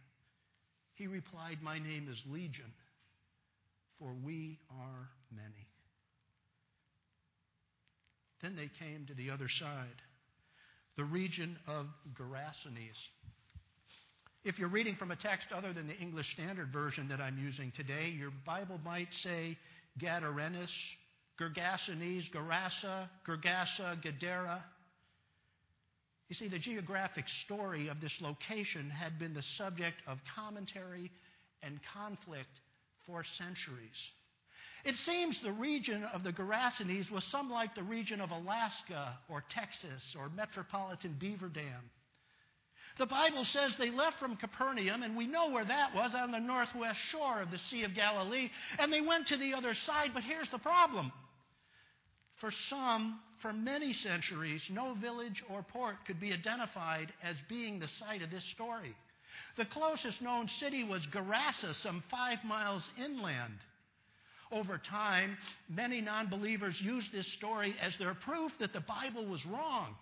He 1.01 1.07
replied, 1.07 1.63
My 1.63 1.79
name 1.79 2.07
is 2.11 2.21
Legion, 2.31 2.71
for 3.97 4.13
we 4.23 4.59
are 4.69 5.09
many. 5.35 5.67
Then 8.43 8.55
they 8.55 8.69
came 8.77 9.07
to 9.07 9.15
the 9.15 9.31
other 9.31 9.49
side, 9.49 9.99
the 10.97 11.03
region 11.03 11.57
of 11.67 11.87
Gerasenes. 12.13 12.99
If 14.43 14.59
you're 14.59 14.69
reading 14.69 14.95
from 14.95 15.09
a 15.09 15.15
text 15.15 15.47
other 15.51 15.73
than 15.73 15.87
the 15.87 15.97
English 15.97 16.33
Standard 16.33 16.71
Version 16.71 17.07
that 17.07 17.19
I'm 17.19 17.39
using 17.39 17.71
today, 17.75 18.13
your 18.15 18.31
Bible 18.45 18.79
might 18.85 19.11
say 19.11 19.57
Gadarenes, 19.97 20.69
Gergesenes, 21.39 22.29
Gerasa, 22.29 23.09
Gergesa, 23.27 23.99
Gadara. 24.03 24.63
You 26.31 26.35
see, 26.35 26.47
the 26.47 26.59
geographic 26.59 27.27
story 27.27 27.89
of 27.89 27.99
this 27.99 28.21
location 28.21 28.89
had 28.89 29.19
been 29.19 29.33
the 29.33 29.41
subject 29.41 29.97
of 30.07 30.17
commentary 30.33 31.11
and 31.61 31.77
conflict 31.93 32.61
for 33.05 33.25
centuries. 33.25 34.11
It 34.85 34.95
seems 34.95 35.41
the 35.41 35.51
region 35.51 36.05
of 36.05 36.23
the 36.23 36.31
Gerasenes 36.31 37.11
was 37.11 37.25
some 37.25 37.49
like 37.49 37.75
the 37.75 37.83
region 37.83 38.21
of 38.21 38.31
Alaska 38.31 39.17
or 39.27 39.43
Texas 39.49 40.15
or 40.17 40.29
metropolitan 40.29 41.17
Beaver 41.19 41.49
Dam. 41.49 41.89
The 42.97 43.07
Bible 43.07 43.43
says 43.43 43.75
they 43.75 43.91
left 43.91 44.17
from 44.17 44.37
Capernaum, 44.37 45.03
and 45.03 45.17
we 45.17 45.27
know 45.27 45.49
where 45.49 45.65
that 45.65 45.93
was 45.93 46.15
on 46.15 46.31
the 46.31 46.39
northwest 46.39 46.99
shore 47.09 47.41
of 47.41 47.51
the 47.51 47.57
Sea 47.57 47.83
of 47.83 47.93
Galilee, 47.93 48.49
and 48.79 48.93
they 48.93 49.01
went 49.01 49.27
to 49.27 49.37
the 49.37 49.53
other 49.53 49.73
side. 49.73 50.11
But 50.13 50.23
here's 50.23 50.47
the 50.47 50.59
problem 50.59 51.11
for 52.41 52.51
some, 52.69 53.19
for 53.41 53.53
many 53.53 53.93
centuries, 53.93 54.61
no 54.69 54.95
village 54.95 55.43
or 55.49 55.63
port 55.63 55.95
could 56.05 56.19
be 56.19 56.33
identified 56.33 57.13
as 57.23 57.35
being 57.47 57.79
the 57.79 57.87
site 57.87 58.23
of 58.23 58.31
this 58.31 58.43
story. 58.45 58.95
The 59.57 59.65
closest 59.65 60.21
known 60.21 60.47
city 60.59 60.83
was 60.83 61.05
Gerasa, 61.07 61.75
some 61.75 62.03
five 62.09 62.43
miles 62.43 62.89
inland. 62.97 63.59
Over 64.51 64.77
time, 64.79 65.37
many 65.69 66.01
non 66.01 66.29
believers 66.29 66.81
used 66.81 67.11
this 67.13 67.31
story 67.33 67.75
as 67.79 67.95
their 67.97 68.15
proof 68.15 68.51
that 68.59 68.73
the 68.73 68.81
Bible 68.81 69.25
was 69.25 69.45
wrong. 69.45 69.95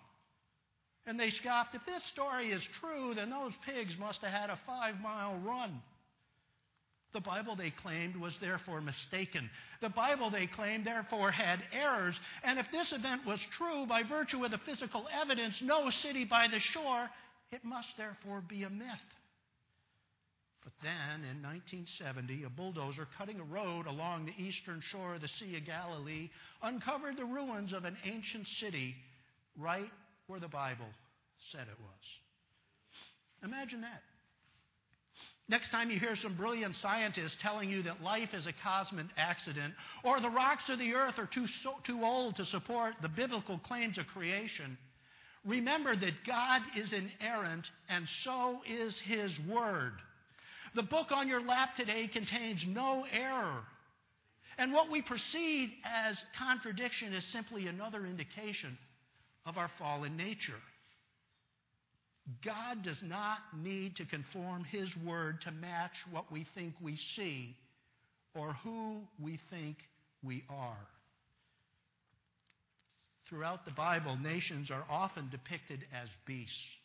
And 1.06 1.18
they 1.18 1.30
scoffed, 1.30 1.74
if 1.74 1.86
this 1.86 2.04
story 2.04 2.52
is 2.52 2.66
true, 2.80 3.14
then 3.14 3.30
those 3.30 3.52
pigs 3.64 3.96
must 3.98 4.22
have 4.22 4.32
had 4.32 4.50
a 4.50 4.58
five 4.66 5.00
mile 5.00 5.36
run. 5.44 5.80
The 7.12 7.20
Bible, 7.20 7.56
they 7.56 7.70
claimed, 7.70 8.16
was 8.16 8.38
therefore 8.38 8.80
mistaken. 8.80 9.50
The 9.80 9.88
Bible, 9.88 10.30
they 10.30 10.46
claimed, 10.46 10.84
therefore 10.84 11.32
had 11.32 11.60
errors. 11.72 12.18
And 12.44 12.58
if 12.58 12.70
this 12.70 12.92
event 12.92 13.26
was 13.26 13.40
true 13.56 13.84
by 13.86 14.04
virtue 14.04 14.44
of 14.44 14.52
the 14.52 14.58
physical 14.58 15.08
evidence, 15.12 15.60
no 15.60 15.90
city 15.90 16.24
by 16.24 16.46
the 16.48 16.60
shore, 16.60 17.10
it 17.50 17.64
must 17.64 17.96
therefore 17.96 18.42
be 18.42 18.62
a 18.62 18.70
myth. 18.70 18.86
But 20.62 20.72
then, 20.82 21.24
in 21.24 21.42
1970, 21.42 22.44
a 22.44 22.50
bulldozer 22.50 23.08
cutting 23.18 23.40
a 23.40 23.44
road 23.44 23.86
along 23.86 24.26
the 24.26 24.42
eastern 24.42 24.80
shore 24.80 25.14
of 25.14 25.20
the 25.20 25.28
Sea 25.28 25.56
of 25.56 25.64
Galilee 25.64 26.28
uncovered 26.62 27.16
the 27.16 27.24
ruins 27.24 27.72
of 27.72 27.84
an 27.84 27.96
ancient 28.04 28.46
city 28.46 28.94
right 29.56 29.90
where 30.26 30.38
the 30.38 30.48
Bible 30.48 30.86
said 31.50 31.62
it 31.62 31.80
was. 31.80 33.50
Imagine 33.50 33.80
that. 33.80 34.02
Next 35.50 35.70
time 35.70 35.90
you 35.90 35.98
hear 35.98 36.14
some 36.14 36.34
brilliant 36.34 36.76
scientist 36.76 37.40
telling 37.40 37.68
you 37.68 37.82
that 37.82 38.04
life 38.04 38.34
is 38.34 38.46
a 38.46 38.52
cosmic 38.52 39.06
accident, 39.16 39.74
or 40.04 40.20
the 40.20 40.30
rocks 40.30 40.68
of 40.68 40.78
the 40.78 40.94
earth 40.94 41.18
are 41.18 41.26
too, 41.26 41.48
so, 41.48 41.74
too 41.82 42.04
old 42.04 42.36
to 42.36 42.44
support 42.44 42.94
the 43.02 43.08
biblical 43.08 43.58
claims 43.58 43.98
of 43.98 44.06
creation, 44.06 44.78
remember 45.44 45.96
that 45.96 46.24
God 46.24 46.62
is 46.76 46.92
inerrant 46.92 47.68
and 47.88 48.06
so 48.22 48.60
is 48.64 49.00
His 49.00 49.36
Word. 49.40 49.94
The 50.76 50.84
book 50.84 51.10
on 51.10 51.26
your 51.26 51.40
lap 51.40 51.74
today 51.74 52.06
contains 52.06 52.64
no 52.64 53.04
error. 53.12 53.64
And 54.56 54.72
what 54.72 54.88
we 54.88 55.02
perceive 55.02 55.70
as 55.84 56.22
contradiction 56.38 57.12
is 57.12 57.24
simply 57.24 57.66
another 57.66 58.06
indication 58.06 58.78
of 59.44 59.58
our 59.58 59.70
fallen 59.80 60.16
nature. 60.16 60.60
God 62.44 62.82
does 62.82 63.02
not 63.02 63.38
need 63.62 63.96
to 63.96 64.04
conform 64.04 64.64
His 64.64 64.94
Word 64.96 65.40
to 65.42 65.50
match 65.50 65.94
what 66.10 66.30
we 66.30 66.46
think 66.54 66.74
we 66.80 66.96
see 66.96 67.56
or 68.34 68.52
who 68.62 69.00
we 69.20 69.38
think 69.50 69.76
we 70.22 70.44
are. 70.48 70.86
Throughout 73.28 73.64
the 73.64 73.70
Bible, 73.72 74.16
nations 74.16 74.70
are 74.70 74.84
often 74.90 75.28
depicted 75.30 75.84
as 75.92 76.08
beasts. 76.26 76.76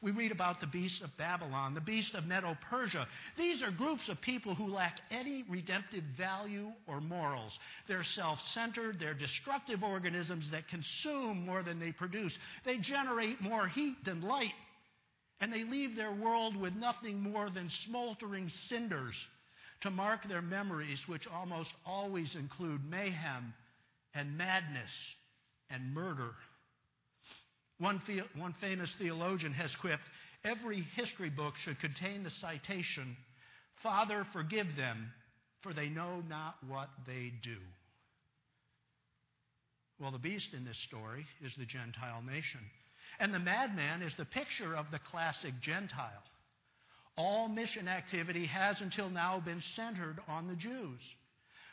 We 0.00 0.12
read 0.12 0.30
about 0.30 0.60
the 0.60 0.68
beasts 0.68 1.00
of 1.02 1.16
Babylon, 1.16 1.74
the 1.74 1.80
beasts 1.80 2.14
of 2.14 2.24
Medo 2.24 2.56
Persia. 2.70 3.08
These 3.36 3.62
are 3.64 3.72
groups 3.72 4.08
of 4.08 4.20
people 4.20 4.54
who 4.54 4.68
lack 4.68 5.00
any 5.10 5.44
redemptive 5.48 6.04
value 6.16 6.70
or 6.86 7.00
morals. 7.00 7.58
They're 7.88 8.04
self 8.04 8.40
centered, 8.40 9.00
they're 9.00 9.14
destructive 9.14 9.82
organisms 9.82 10.52
that 10.52 10.68
consume 10.68 11.44
more 11.44 11.64
than 11.64 11.80
they 11.80 11.90
produce. 11.90 12.36
They 12.64 12.78
generate 12.78 13.40
more 13.40 13.66
heat 13.66 13.96
than 14.04 14.20
light 14.20 14.52
and 15.40 15.52
they 15.52 15.64
leave 15.64 15.96
their 15.96 16.12
world 16.12 16.56
with 16.56 16.74
nothing 16.74 17.20
more 17.20 17.50
than 17.50 17.70
smoldering 17.86 18.48
cinders 18.48 19.14
to 19.82 19.90
mark 19.90 20.26
their 20.28 20.42
memories, 20.42 21.00
which 21.06 21.26
almost 21.28 21.72
always 21.86 22.34
include 22.34 22.84
mayhem 22.84 23.54
and 24.14 24.36
madness 24.36 24.90
and 25.70 25.94
murder. 25.94 26.30
One, 27.78 28.02
the- 28.06 28.28
one 28.34 28.54
famous 28.54 28.92
theologian 28.98 29.52
has 29.52 29.74
quipped 29.76 30.08
every 30.44 30.82
history 30.96 31.30
book 31.30 31.56
should 31.56 31.78
contain 31.78 32.24
the 32.24 32.30
citation, 32.30 33.16
Father, 33.82 34.24
forgive 34.32 34.74
them, 34.76 35.12
for 35.60 35.72
they 35.72 35.88
know 35.88 36.20
not 36.22 36.56
what 36.64 36.88
they 37.06 37.32
do. 37.42 37.58
Well, 40.00 40.12
the 40.12 40.18
beast 40.18 40.54
in 40.54 40.64
this 40.64 40.78
story 40.78 41.26
is 41.40 41.54
the 41.56 41.66
Gentile 41.66 42.22
nation. 42.22 42.60
And 43.20 43.34
the 43.34 43.38
madman 43.38 44.02
is 44.02 44.14
the 44.16 44.24
picture 44.24 44.76
of 44.76 44.90
the 44.90 45.00
classic 45.10 45.54
Gentile. 45.60 46.22
All 47.16 47.48
mission 47.48 47.88
activity 47.88 48.46
has 48.46 48.80
until 48.80 49.10
now 49.10 49.40
been 49.40 49.62
centered 49.74 50.18
on 50.28 50.46
the 50.46 50.54
Jews. 50.54 51.00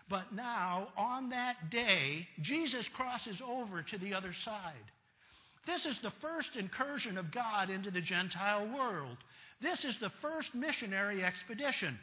But 0.09 0.33
now, 0.33 0.89
on 0.97 1.29
that 1.29 1.69
day, 1.69 2.27
Jesus 2.41 2.87
crosses 2.89 3.41
over 3.47 3.83
to 3.83 3.97
the 3.97 4.13
other 4.13 4.33
side. 4.33 4.73
This 5.65 5.85
is 5.85 5.99
the 6.01 6.13
first 6.21 6.55
incursion 6.55 7.17
of 7.17 7.31
God 7.31 7.69
into 7.69 7.89
the 7.89 8.01
Gentile 8.01 8.67
world. 8.75 9.17
This 9.61 9.83
is 9.83 9.97
the 9.99 10.11
first 10.21 10.53
missionary 10.53 11.23
expedition. 11.23 11.97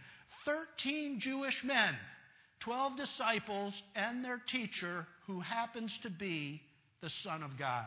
Thirteen 0.45 1.21
Jewish 1.21 1.63
men, 1.63 1.95
12 2.61 2.97
disciples, 2.97 3.81
and 3.95 4.25
their 4.25 4.41
teacher, 4.49 5.07
who 5.27 5.41
happens 5.41 5.97
to 6.03 6.11
be 6.11 6.61
the 7.01 7.11
Son 7.11 7.43
of 7.43 7.57
God. 7.57 7.87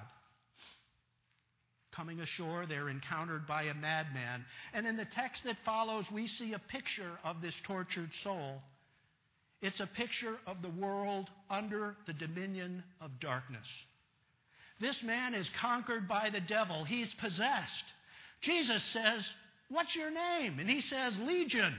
Coming 1.96 2.20
ashore, 2.20 2.66
they're 2.68 2.90
encountered 2.90 3.48
by 3.48 3.64
a 3.64 3.74
madman. 3.74 4.46
And 4.74 4.86
in 4.86 4.98
the 4.98 5.06
text 5.06 5.44
that 5.46 5.58
follows, 5.64 6.06
we 6.12 6.28
see 6.28 6.54
a 6.54 6.60
picture 6.60 7.20
of 7.24 7.42
this 7.42 7.56
tortured 7.64 8.10
soul. 8.22 8.62
It's 9.62 9.80
a 9.80 9.88
picture 9.88 10.38
of 10.46 10.62
the 10.62 10.70
world 10.70 11.30
under 11.50 11.96
the 12.06 12.14
dominion 12.14 12.84
of 13.00 13.20
darkness. 13.20 13.68
This 14.80 15.02
man 15.04 15.34
is 15.34 15.50
conquered 15.62 16.08
by 16.08 16.30
the 16.30 16.42
devil. 16.42 16.84
He's 16.84 17.14
possessed. 17.14 17.86
Jesus 18.42 18.84
says, 18.84 19.28
What's 19.70 19.96
your 19.96 20.12
name? 20.12 20.60
And 20.60 20.70
he 20.70 20.82
says, 20.82 21.18
Legion. 21.20 21.74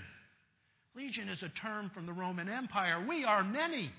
Legion 0.97 1.29
is 1.29 1.43
a 1.43 1.51
term 1.51 1.91
from 1.91 2.07
the 2.07 2.13
Roman 2.13 2.49
Empire. 2.49 3.05
We 3.07 3.25
are 3.25 3.45
many. 3.45 3.91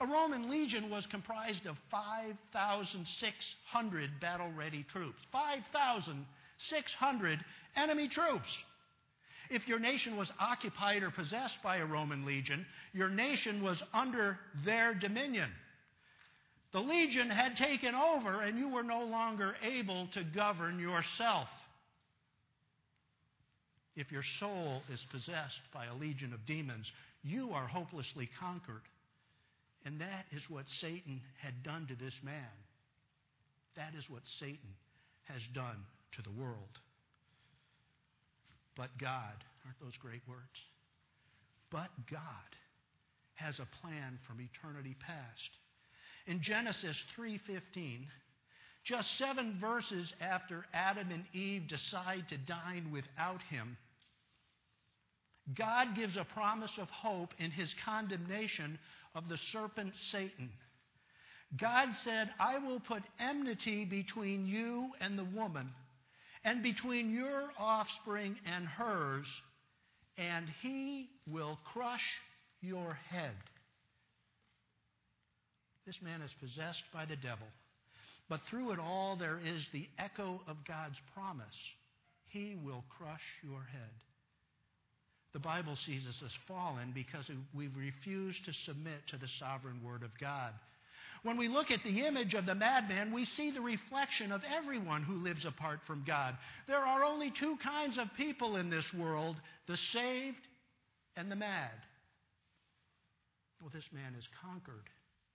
A 0.00 0.06
Roman 0.06 0.48
legion 0.48 0.90
was 0.90 1.06
comprised 1.06 1.66
of 1.66 1.76
5,600 1.90 4.20
battle 4.20 4.52
ready 4.52 4.84
troops. 4.84 5.20
5,600 5.32 7.44
enemy 7.76 8.06
troops. 8.08 8.56
If 9.50 9.66
your 9.66 9.80
nation 9.80 10.16
was 10.16 10.30
occupied 10.38 11.02
or 11.02 11.10
possessed 11.10 11.60
by 11.62 11.78
a 11.78 11.86
Roman 11.86 12.24
legion, 12.24 12.64
your 12.92 13.08
nation 13.08 13.60
was 13.62 13.82
under 13.92 14.38
their 14.64 14.94
dominion. 14.94 15.50
The 16.72 16.80
legion 16.80 17.30
had 17.30 17.56
taken 17.56 17.94
over, 17.94 18.42
and 18.42 18.58
you 18.58 18.68
were 18.68 18.82
no 18.82 19.04
longer 19.04 19.56
able 19.62 20.08
to 20.08 20.22
govern 20.22 20.78
yourself. 20.78 21.48
If 23.96 24.12
your 24.12 24.22
soul 24.22 24.82
is 24.92 25.02
possessed 25.10 25.62
by 25.72 25.86
a 25.86 25.94
legion 25.94 26.34
of 26.34 26.44
demons, 26.46 26.92
you 27.24 27.52
are 27.52 27.66
hopelessly 27.66 28.28
conquered. 28.38 28.82
And 29.88 30.02
that 30.02 30.26
is 30.32 30.42
what 30.50 30.68
Satan 30.68 31.22
had 31.38 31.62
done 31.62 31.86
to 31.86 31.94
this 31.94 32.12
man. 32.22 32.52
That 33.74 33.94
is 33.96 34.04
what 34.10 34.20
Satan 34.38 34.74
has 35.24 35.40
done 35.54 35.82
to 36.12 36.20
the 36.20 36.30
world. 36.30 36.78
But 38.76 38.90
God, 38.98 39.32
aren't 39.64 39.80
those 39.80 39.96
great 39.96 40.20
words? 40.28 40.42
But 41.70 41.88
God 42.10 42.20
has 43.36 43.60
a 43.60 43.68
plan 43.80 44.18
from 44.26 44.42
eternity 44.42 44.94
past. 45.00 45.50
In 46.26 46.42
Genesis 46.42 47.02
3:15, 47.16 48.10
just 48.84 49.16
7 49.16 49.58
verses 49.58 50.12
after 50.20 50.66
Adam 50.74 51.10
and 51.10 51.24
Eve 51.32 51.66
decide 51.66 52.28
to 52.28 52.36
dine 52.36 52.90
without 52.90 53.40
him, 53.40 53.78
God 55.54 55.94
gives 55.94 56.18
a 56.18 56.24
promise 56.24 56.76
of 56.76 56.90
hope 56.90 57.32
in 57.38 57.50
his 57.50 57.72
condemnation 57.86 58.78
of 59.14 59.28
the 59.28 59.38
serpent 59.52 59.94
Satan. 59.94 60.50
God 61.56 61.88
said, 62.04 62.30
I 62.38 62.58
will 62.58 62.80
put 62.80 63.02
enmity 63.18 63.84
between 63.84 64.46
you 64.46 64.90
and 65.00 65.18
the 65.18 65.24
woman 65.24 65.70
and 66.44 66.62
between 66.62 67.12
your 67.12 67.50
offspring 67.58 68.36
and 68.46 68.66
hers, 68.66 69.26
and 70.16 70.46
he 70.62 71.08
will 71.26 71.58
crush 71.72 72.04
your 72.60 72.98
head. 73.08 73.34
This 75.86 76.02
man 76.02 76.20
is 76.20 76.34
possessed 76.40 76.84
by 76.92 77.06
the 77.06 77.16
devil, 77.16 77.46
but 78.28 78.40
through 78.50 78.72
it 78.72 78.78
all 78.78 79.16
there 79.16 79.40
is 79.42 79.66
the 79.72 79.88
echo 79.98 80.40
of 80.46 80.56
God's 80.66 80.98
promise 81.14 81.56
He 82.26 82.56
will 82.62 82.84
crush 82.98 83.22
your 83.42 83.62
head. 83.72 84.07
The 85.32 85.38
Bible 85.38 85.76
sees 85.76 86.06
us 86.06 86.22
as 86.24 86.32
fallen 86.46 86.92
because 86.94 87.30
we've 87.54 87.76
refused 87.76 88.44
to 88.46 88.52
submit 88.52 89.06
to 89.08 89.18
the 89.18 89.28
sovereign 89.38 89.82
Word 89.84 90.02
of 90.02 90.10
God. 90.18 90.52
When 91.22 91.36
we 91.36 91.48
look 91.48 91.70
at 91.70 91.82
the 91.82 92.06
image 92.06 92.34
of 92.34 92.46
the 92.46 92.54
madman, 92.54 93.12
we 93.12 93.24
see 93.24 93.50
the 93.50 93.60
reflection 93.60 94.32
of 94.32 94.42
everyone 94.56 95.02
who 95.02 95.16
lives 95.16 95.44
apart 95.44 95.80
from 95.86 96.04
God. 96.06 96.36
There 96.66 96.78
are 96.78 97.04
only 97.04 97.30
two 97.30 97.56
kinds 97.56 97.98
of 97.98 98.08
people 98.16 98.56
in 98.56 98.70
this 98.70 98.92
world 98.94 99.36
the 99.66 99.76
saved 99.76 100.36
and 101.16 101.30
the 101.30 101.36
mad. 101.36 101.72
Well, 103.60 103.70
this 103.74 103.88
man 103.92 104.14
is 104.16 104.28
conquered, 104.40 104.88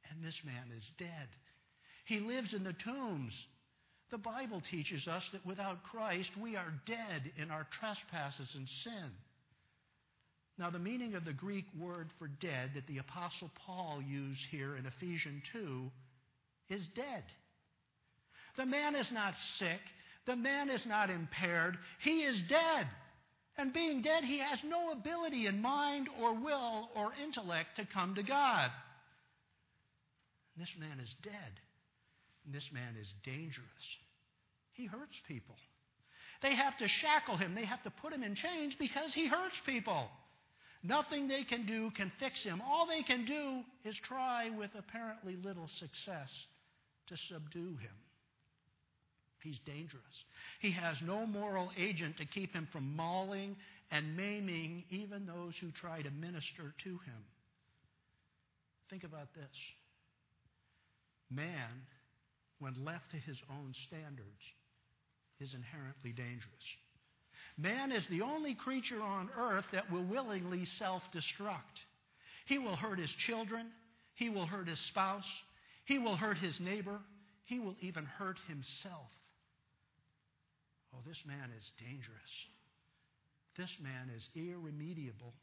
and 0.10 0.24
this 0.24 0.40
man 0.46 0.72
is 0.76 0.90
dead. 0.98 1.28
He 2.06 2.20
lives 2.20 2.54
in 2.54 2.64
the 2.64 2.74
tombs. 2.74 3.34
The 4.10 4.18
Bible 4.18 4.62
teaches 4.62 5.08
us 5.08 5.28
that 5.34 5.46
without 5.46 5.84
Christ, 5.84 6.32
we 6.42 6.56
are 6.56 6.74
dead 6.86 7.32
in 7.38 7.52
our 7.52 7.68
trespasses 7.72 8.56
and 8.56 8.68
sin. 8.70 9.12
Now, 10.58 10.70
the 10.70 10.80
meaning 10.80 11.16
of 11.16 11.26
the 11.26 11.34
Greek 11.34 11.66
word 11.80 12.10
for 12.20 12.28
dead 12.28 12.72
that 12.76 12.86
the 12.88 13.00
Apostle 13.00 13.50
Paul 13.66 14.02
used 14.08 14.42
here 14.52 14.78
in 14.78 14.86
Ephesians 14.86 15.44
2 15.52 15.92
is 16.70 16.88
dead. 16.96 17.24
The 18.56 18.66
man 18.66 18.96
is 18.96 19.12
not 19.12 19.36
sick. 19.36 19.80
The 20.26 20.36
man 20.36 20.70
is 20.70 20.86
not 20.86 21.10
impaired. 21.10 21.78
He 22.00 22.24
is 22.24 22.42
dead. 22.44 22.88
And 23.58 23.74
being 23.74 24.02
dead, 24.02 24.24
he 24.24 24.40
has 24.40 24.60
no 24.64 24.92
ability 24.92 25.48
in 25.48 25.62
mind 25.62 26.08
or 26.22 26.34
will 26.34 26.90
or 26.96 27.12
intellect 27.22 27.76
to 27.78 27.86
come 27.86 28.16
to 28.16 28.24
God. 28.24 28.72
And 30.56 30.66
this 30.66 30.74
man 30.80 31.00
is 31.00 31.14
dead. 31.24 31.60
And 32.46 32.54
this 32.54 32.70
man 32.72 32.96
is 33.00 33.12
dangerous. 33.24 33.98
He 34.74 34.86
hurts 34.86 35.20
people. 35.28 35.56
They 36.42 36.56
have 36.56 36.78
to 36.78 36.88
shackle 36.88 37.38
him, 37.38 37.56
they 37.56 37.66
have 37.66 37.84
to 37.84 37.90
put 37.90 38.12
him 38.12 38.22
in 38.22 38.36
chains 38.36 38.76
because 38.78 39.14
he 39.14 39.28
hurts 39.28 39.60
people. 39.66 40.10
Nothing 40.84 41.28
they 41.30 41.44
can 41.44 41.66
do 41.66 41.92
can 41.92 42.12
fix 42.20 42.44
him. 42.44 42.62
All 42.62 42.86
they 42.86 43.04
can 43.04 43.26
do 43.26 43.62
is 43.86 43.98
try 44.04 44.50
with 44.50 44.72
apparently 44.78 45.38
little 45.38 45.70
success 45.80 46.30
to 47.08 47.16
subdue 47.30 47.78
him. 47.78 47.96
He's 49.42 49.60
dangerous. 49.66 50.04
He 50.60 50.72
has 50.72 50.98
no 51.02 51.26
moral 51.26 51.72
agent 51.78 52.18
to 52.18 52.26
keep 52.26 52.54
him 52.54 52.68
from 52.72 52.96
mauling 52.96 53.56
and 53.92 54.16
maiming 54.18 54.84
even 54.90 55.26
those 55.26 55.54
who 55.60 55.72
try 55.72 56.02
to 56.02 56.12
minister 56.12 56.74
to 56.84 56.90
him. 56.90 57.24
Think 58.90 59.04
about 59.04 59.34
this. 59.34 59.56
Man, 61.30 61.82
when 62.60 62.86
left 62.86 63.12
to 63.12 63.18
his 63.18 63.38
own 63.50 63.74
standards, 63.88 64.42
is 65.40 65.54
inherently 65.54 66.12
dangerous. 66.12 66.64
Man 67.58 67.92
is 67.92 68.06
the 68.08 68.22
only 68.22 68.56
creature 68.56 69.02
on 69.02 69.30
earth 69.38 69.66
that 69.72 69.92
will 69.92 70.04
willingly 70.04 70.66
self 70.66 71.04
destruct. 71.14 71.82
He 72.46 72.58
will 72.58 72.76
hurt 72.76 73.00
his 73.00 73.12
children, 73.12 73.68
he 74.16 74.30
will 74.30 74.46
hurt 74.46 74.68
his 74.68 74.80
spouse, 74.88 75.30
he 75.86 76.00
will 76.00 76.16
hurt 76.16 76.38
his 76.38 76.60
neighbor, 76.60 77.00
he 77.46 77.60
will 77.60 77.76
even 77.82 78.06
hurt 78.06 78.38
himself. 78.48 79.10
Oh, 80.94 81.00
this 81.08 81.22
man 81.26 81.50
is 81.58 81.72
dangerous. 81.80 82.48
This 83.58 83.76
man 83.82 84.10
is 84.16 84.28
irremediable. 84.36 85.34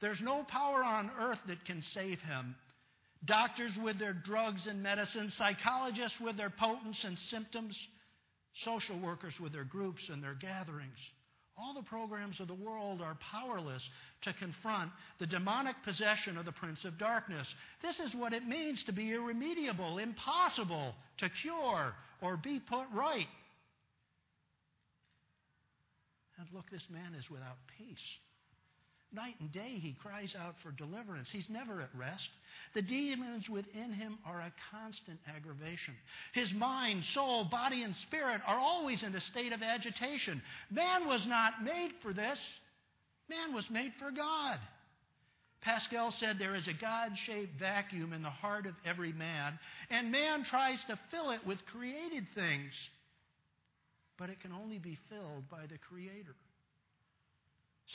There's 0.00 0.20
no 0.20 0.42
power 0.44 0.82
on 0.82 1.10
earth 1.18 1.38
that 1.46 1.64
can 1.64 1.82
save 1.82 2.20
him. 2.20 2.54
Doctors 3.24 3.72
with 3.82 3.98
their 3.98 4.12
drugs 4.12 4.66
and 4.66 4.82
medicines, 4.82 5.34
psychologists 5.34 6.20
with 6.20 6.36
their 6.36 6.50
potents 6.50 7.04
and 7.04 7.18
symptoms, 7.18 7.78
social 8.54 8.98
workers 8.98 9.38
with 9.40 9.52
their 9.52 9.64
groups 9.64 10.08
and 10.08 10.22
their 10.22 10.34
gatherings. 10.34 10.98
All 11.56 11.74
the 11.74 11.82
programs 11.82 12.40
of 12.40 12.48
the 12.48 12.54
world 12.54 13.02
are 13.02 13.16
powerless 13.30 13.86
to 14.22 14.32
confront 14.32 14.90
the 15.18 15.26
demonic 15.26 15.76
possession 15.84 16.38
of 16.38 16.46
the 16.46 16.52
Prince 16.52 16.84
of 16.84 16.98
Darkness. 16.98 17.46
This 17.82 18.00
is 18.00 18.14
what 18.14 18.32
it 18.32 18.46
means 18.46 18.82
to 18.84 18.92
be 18.92 19.12
irremediable, 19.12 19.98
impossible 19.98 20.94
to 21.18 21.28
cure 21.28 21.94
or 22.22 22.36
be 22.38 22.58
put 22.58 22.86
right. 22.94 23.26
And 26.38 26.48
look, 26.54 26.70
this 26.70 26.86
man 26.90 27.14
is 27.14 27.30
without 27.30 27.58
peace. 27.78 28.18
Night 29.14 29.34
and 29.40 29.52
day, 29.52 29.78
he 29.78 29.92
cries 29.92 30.34
out 30.34 30.54
for 30.62 30.70
deliverance. 30.70 31.30
He's 31.30 31.50
never 31.50 31.82
at 31.82 31.90
rest. 31.94 32.30
The 32.72 32.80
demons 32.80 33.48
within 33.48 33.92
him 33.92 34.18
are 34.24 34.40
a 34.40 34.52
constant 34.70 35.20
aggravation. 35.36 35.94
His 36.32 36.52
mind, 36.54 37.04
soul, 37.04 37.44
body, 37.44 37.82
and 37.82 37.94
spirit 37.94 38.40
are 38.46 38.58
always 38.58 39.02
in 39.02 39.14
a 39.14 39.20
state 39.20 39.52
of 39.52 39.62
agitation. 39.62 40.40
Man 40.70 41.06
was 41.06 41.26
not 41.26 41.62
made 41.62 41.90
for 42.00 42.14
this, 42.14 42.38
man 43.28 43.54
was 43.54 43.68
made 43.68 43.92
for 43.98 44.10
God. 44.10 44.58
Pascal 45.60 46.10
said 46.10 46.38
there 46.38 46.56
is 46.56 46.66
a 46.66 46.72
God 46.72 47.16
shaped 47.16 47.58
vacuum 47.58 48.12
in 48.12 48.22
the 48.22 48.30
heart 48.30 48.66
of 48.66 48.74
every 48.84 49.12
man, 49.12 49.58
and 49.90 50.10
man 50.10 50.42
tries 50.42 50.82
to 50.84 50.98
fill 51.10 51.30
it 51.30 51.46
with 51.46 51.64
created 51.66 52.26
things, 52.34 52.72
but 54.16 54.30
it 54.30 54.40
can 54.40 54.52
only 54.52 54.78
be 54.78 54.98
filled 55.08 55.48
by 55.48 55.66
the 55.66 55.78
Creator. 55.78 56.34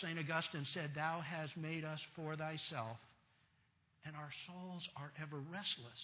St. 0.01 0.17
Augustine 0.19 0.65
said, 0.73 0.91
Thou 0.95 1.21
hast 1.21 1.57
made 1.57 1.83
us 1.83 1.99
for 2.15 2.35
thyself, 2.35 2.97
and 4.05 4.15
our 4.15 4.29
souls 4.45 4.87
are 4.95 5.11
ever 5.21 5.37
restless 5.51 6.01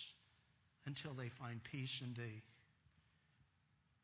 until 0.86 1.14
they 1.14 1.30
find 1.40 1.62
peace 1.72 2.02
in 2.02 2.14
thee. 2.14 2.42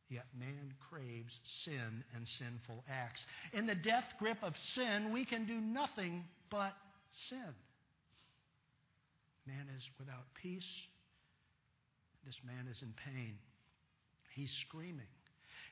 Yet 0.09 0.25
man 0.37 0.73
craves 0.89 1.39
sin 1.65 2.03
and 2.15 2.27
sinful 2.27 2.83
acts. 2.89 3.23
In 3.53 3.67
the 3.67 3.75
death 3.75 4.05
grip 4.17 4.37
of 4.41 4.53
sin, 4.73 5.11
we 5.13 5.23
can 5.23 5.45
do 5.45 5.59
nothing 5.59 6.23
but 6.49 6.73
sin. 7.29 7.53
Man 9.45 9.67
is 9.77 9.83
without 9.99 10.25
peace. 10.41 10.67
This 12.25 12.39
man 12.45 12.67
is 12.69 12.81
in 12.81 12.93
pain. 13.05 13.35
He's 14.35 14.51
screaming. 14.67 15.07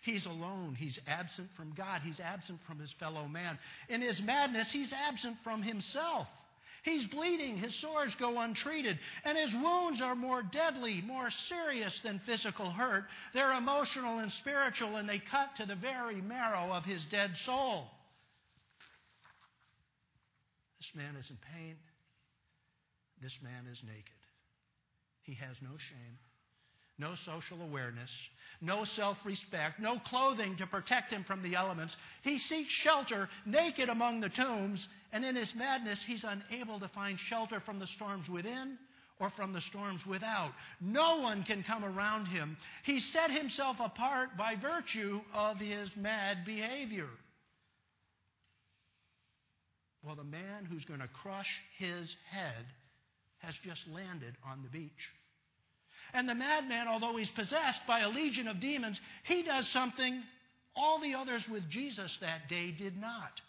He's 0.01 0.25
alone. 0.25 0.75
He's 0.77 0.99
absent 1.07 1.49
from 1.55 1.73
God. 1.73 2.01
He's 2.03 2.19
absent 2.19 2.59
from 2.67 2.79
his 2.79 2.91
fellow 2.93 3.27
man. 3.27 3.57
In 3.89 4.01
his 4.01 4.21
madness, 4.21 4.71
he's 4.71 4.93
absent 4.93 5.37
from 5.43 5.61
himself. 5.61 6.27
He's 6.83 7.05
bleeding. 7.07 7.57
His 7.57 7.75
sores 7.75 8.15
go 8.15 8.39
untreated. 8.39 8.97
And 9.25 9.37
his 9.37 9.53
wounds 9.53 10.01
are 10.01 10.15
more 10.15 10.41
deadly, 10.41 11.01
more 11.01 11.29
serious 11.29 11.99
than 12.01 12.19
physical 12.25 12.71
hurt. 12.71 13.05
They're 13.33 13.53
emotional 13.53 14.19
and 14.19 14.31
spiritual, 14.31 14.95
and 14.95 15.09
they 15.09 15.19
cut 15.19 15.55
to 15.57 15.65
the 15.65 15.75
very 15.75 16.21
marrow 16.21 16.71
of 16.71 16.85
his 16.85 17.03
dead 17.05 17.35
soul. 17.45 17.87
This 20.79 20.91
man 20.95 21.15
is 21.17 21.29
in 21.29 21.37
pain. 21.53 21.75
This 23.21 23.37
man 23.41 23.65
is 23.71 23.81
naked. 23.83 24.13
He 25.23 25.33
has 25.33 25.57
no 25.61 25.71
shame, 25.77 26.17
no 26.99 27.13
social 27.25 27.61
awareness, 27.61 28.09
no 28.61 28.83
self 28.83 29.17
respect, 29.25 29.79
no 29.79 29.99
clothing 29.99 30.55
to 30.57 30.67
protect 30.67 31.11
him 31.11 31.23
from 31.23 31.43
the 31.43 31.55
elements. 31.55 31.95
He 32.23 32.39
seeks 32.39 32.73
shelter 32.73 33.29
naked 33.45 33.89
among 33.89 34.19
the 34.19 34.29
tombs, 34.29 34.87
and 35.11 35.23
in 35.23 35.35
his 35.35 35.53
madness, 35.55 36.03
he's 36.03 36.23
unable 36.23 36.79
to 36.79 36.87
find 36.87 37.19
shelter 37.19 37.59
from 37.59 37.79
the 37.79 37.87
storms 37.87 38.27
within 38.29 38.77
or 39.19 39.29
from 39.31 39.53
the 39.53 39.61
storms 39.61 40.05
without. 40.05 40.51
No 40.79 41.17
one 41.17 41.43
can 41.43 41.63
come 41.63 41.83
around 41.83 42.25
him. 42.27 42.57
He 42.83 42.99
set 42.99 43.31
himself 43.31 43.77
apart 43.79 44.37
by 44.37 44.55
virtue 44.55 45.21
of 45.33 45.57
his 45.57 45.89
mad 45.95 46.45
behavior. 46.45 47.09
Well, 50.03 50.15
the 50.15 50.23
man 50.23 50.65
who's 50.69 50.85
going 50.85 50.99
to 50.99 51.07
crush 51.07 51.59
his 51.77 52.15
head 52.29 52.65
has 53.39 53.55
just 53.63 53.87
landed 53.87 54.35
on 54.45 54.63
the 54.63 54.69
beach. 54.69 55.11
And 56.13 56.27
the 56.27 56.35
madman, 56.35 56.87
although 56.87 57.17
he's 57.17 57.29
possessed 57.29 57.81
by 57.87 58.01
a 58.01 58.09
legion 58.09 58.47
of 58.47 58.59
demons, 58.59 58.99
he 59.23 59.43
does 59.43 59.67
something 59.69 60.23
all 60.75 60.99
the 60.99 61.15
others 61.15 61.47
with 61.49 61.69
Jesus 61.69 62.17
that 62.21 62.47
day 62.49 62.71
did 62.71 62.99
not. 62.99 63.41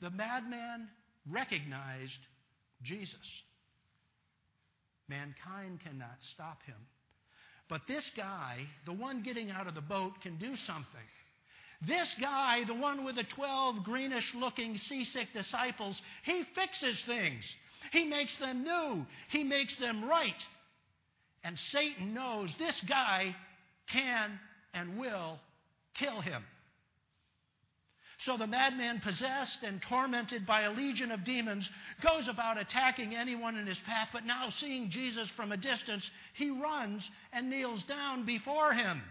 The 0.00 0.10
madman 0.10 0.88
recognized 1.30 2.18
Jesus. 2.82 3.42
Mankind 5.08 5.80
cannot 5.80 6.16
stop 6.20 6.62
him. 6.64 6.76
But 7.68 7.86
this 7.88 8.10
guy, 8.16 8.58
the 8.84 8.92
one 8.92 9.22
getting 9.22 9.50
out 9.50 9.66
of 9.66 9.74
the 9.74 9.80
boat, 9.80 10.20
can 10.22 10.36
do 10.36 10.56
something. 10.56 11.00
This 11.86 12.14
guy, 12.20 12.64
the 12.64 12.74
one 12.74 13.04
with 13.04 13.16
the 13.16 13.24
12 13.24 13.82
greenish 13.84 14.34
looking 14.34 14.76
seasick 14.76 15.32
disciples, 15.32 16.00
he 16.22 16.44
fixes 16.54 17.02
things. 17.02 17.44
He 17.92 18.04
makes 18.04 18.36
them 18.36 18.64
new. 18.64 19.06
He 19.28 19.44
makes 19.44 19.76
them 19.76 20.04
right. 20.04 20.44
And 21.44 21.58
Satan 21.58 22.14
knows 22.14 22.54
this 22.58 22.80
guy 22.88 23.36
can 23.92 24.40
and 24.72 24.98
will 24.98 25.38
kill 25.94 26.20
him. 26.20 26.42
So 28.18 28.38
the 28.38 28.46
madman, 28.46 29.00
possessed 29.00 29.62
and 29.62 29.82
tormented 29.82 30.46
by 30.46 30.62
a 30.62 30.72
legion 30.72 31.12
of 31.12 31.24
demons, 31.24 31.68
goes 32.00 32.26
about 32.26 32.58
attacking 32.58 33.14
anyone 33.14 33.56
in 33.56 33.66
his 33.66 33.78
path, 33.80 34.08
but 34.14 34.24
now 34.24 34.48
seeing 34.48 34.88
Jesus 34.88 35.28
from 35.36 35.52
a 35.52 35.58
distance, 35.58 36.10
he 36.32 36.48
runs 36.48 37.08
and 37.34 37.50
kneels 37.50 37.82
down 37.84 38.24
before 38.24 38.72
him. 38.72 39.02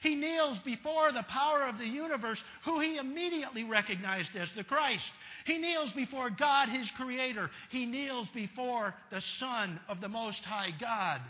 He 0.00 0.14
kneels 0.14 0.58
before 0.60 1.12
the 1.12 1.24
power 1.24 1.64
of 1.64 1.78
the 1.78 1.86
universe, 1.86 2.42
who 2.64 2.80
he 2.80 2.96
immediately 2.96 3.64
recognized 3.64 4.34
as 4.34 4.48
the 4.56 4.64
Christ. 4.64 5.10
He 5.44 5.58
kneels 5.58 5.92
before 5.92 6.30
God, 6.30 6.70
his 6.70 6.90
Creator. 6.92 7.50
He 7.70 7.84
kneels 7.84 8.28
before 8.34 8.94
the 9.10 9.20
Son 9.20 9.78
of 9.88 10.00
the 10.00 10.08
Most 10.08 10.42
High 10.44 10.72
God, 10.80 11.20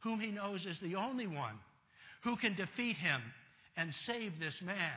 whom 0.00 0.20
he 0.20 0.30
knows 0.30 0.66
is 0.66 0.78
the 0.80 0.94
only 0.94 1.26
one 1.26 1.58
who 2.22 2.36
can 2.36 2.54
defeat 2.54 2.96
him 2.96 3.20
and 3.76 3.94
save 3.94 4.38
this 4.38 4.60
man 4.62 4.92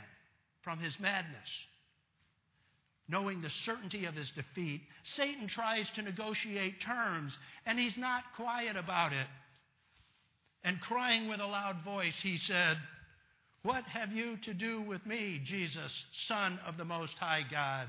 from 0.62 0.80
his 0.80 1.00
madness. 1.00 1.50
Knowing 3.08 3.42
the 3.42 3.50
certainty 3.50 4.06
of 4.06 4.14
his 4.14 4.32
defeat, 4.32 4.82
Satan 5.04 5.48
tries 5.48 5.90
to 5.92 6.02
negotiate 6.02 6.80
terms, 6.80 7.36
and 7.66 7.80
he's 7.80 7.98
not 7.98 8.24
quiet 8.36 8.76
about 8.76 9.14
it. 9.14 9.28
And 10.64 10.80
crying 10.82 11.28
with 11.28 11.40
a 11.40 11.46
loud 11.46 11.84
voice, 11.84 12.16
he 12.22 12.38
said, 12.38 12.78
what 13.64 13.84
have 13.86 14.12
you 14.12 14.38
to 14.44 14.54
do 14.54 14.82
with 14.82 15.06
me, 15.06 15.42
Jesus, 15.44 16.06
Son 16.28 16.60
of 16.66 16.78
the 16.78 16.86
Most 16.86 17.18
High 17.18 17.44
God? 17.50 17.88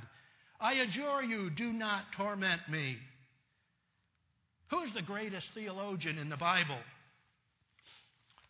I 0.61 0.75
adjure 0.75 1.23
you, 1.23 1.51
do 1.51 1.73
not 1.73 2.12
torment 2.16 2.62
me. 2.68 2.96
Who's 4.68 4.92
the 4.92 5.03
greatest 5.03 5.49
theologian 5.55 6.18
in 6.18 6.29
the 6.29 6.37
Bible? 6.37 6.79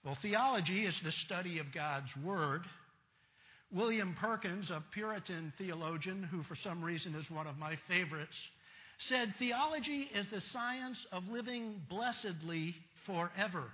Well, 0.05 0.17
theology 0.23 0.87
is 0.87 0.99
the 1.03 1.13
study 1.13 1.59
of 1.59 1.73
God's 1.73 2.15
Word. 2.17 2.63
William 3.73 4.17
Perkins, 4.19 4.71
a 4.71 4.83
Puritan 4.93 5.53
theologian 5.59 6.23
who, 6.23 6.43
for 6.43 6.57
some 6.57 6.83
reason, 6.83 7.15
is 7.15 7.31
one 7.31 7.47
of 7.47 7.59
my 7.59 7.77
favorites, 7.87 8.37
said 8.99 9.35
theology 9.39 10.11
is 10.15 10.27
the 10.29 10.41
science 10.41 11.07
of 11.13 11.29
living 11.29 11.81
blessedly 11.89 12.75
forever 13.07 13.65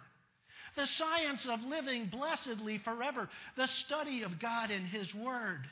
the 0.76 0.86
science 0.86 1.46
of 1.46 1.62
living 1.62 2.06
blessedly 2.06 2.78
forever, 2.78 3.28
the 3.56 3.66
study 3.66 4.22
of 4.22 4.38
God 4.38 4.70
in 4.70 4.84
His 4.84 5.12
Word. 5.14 5.66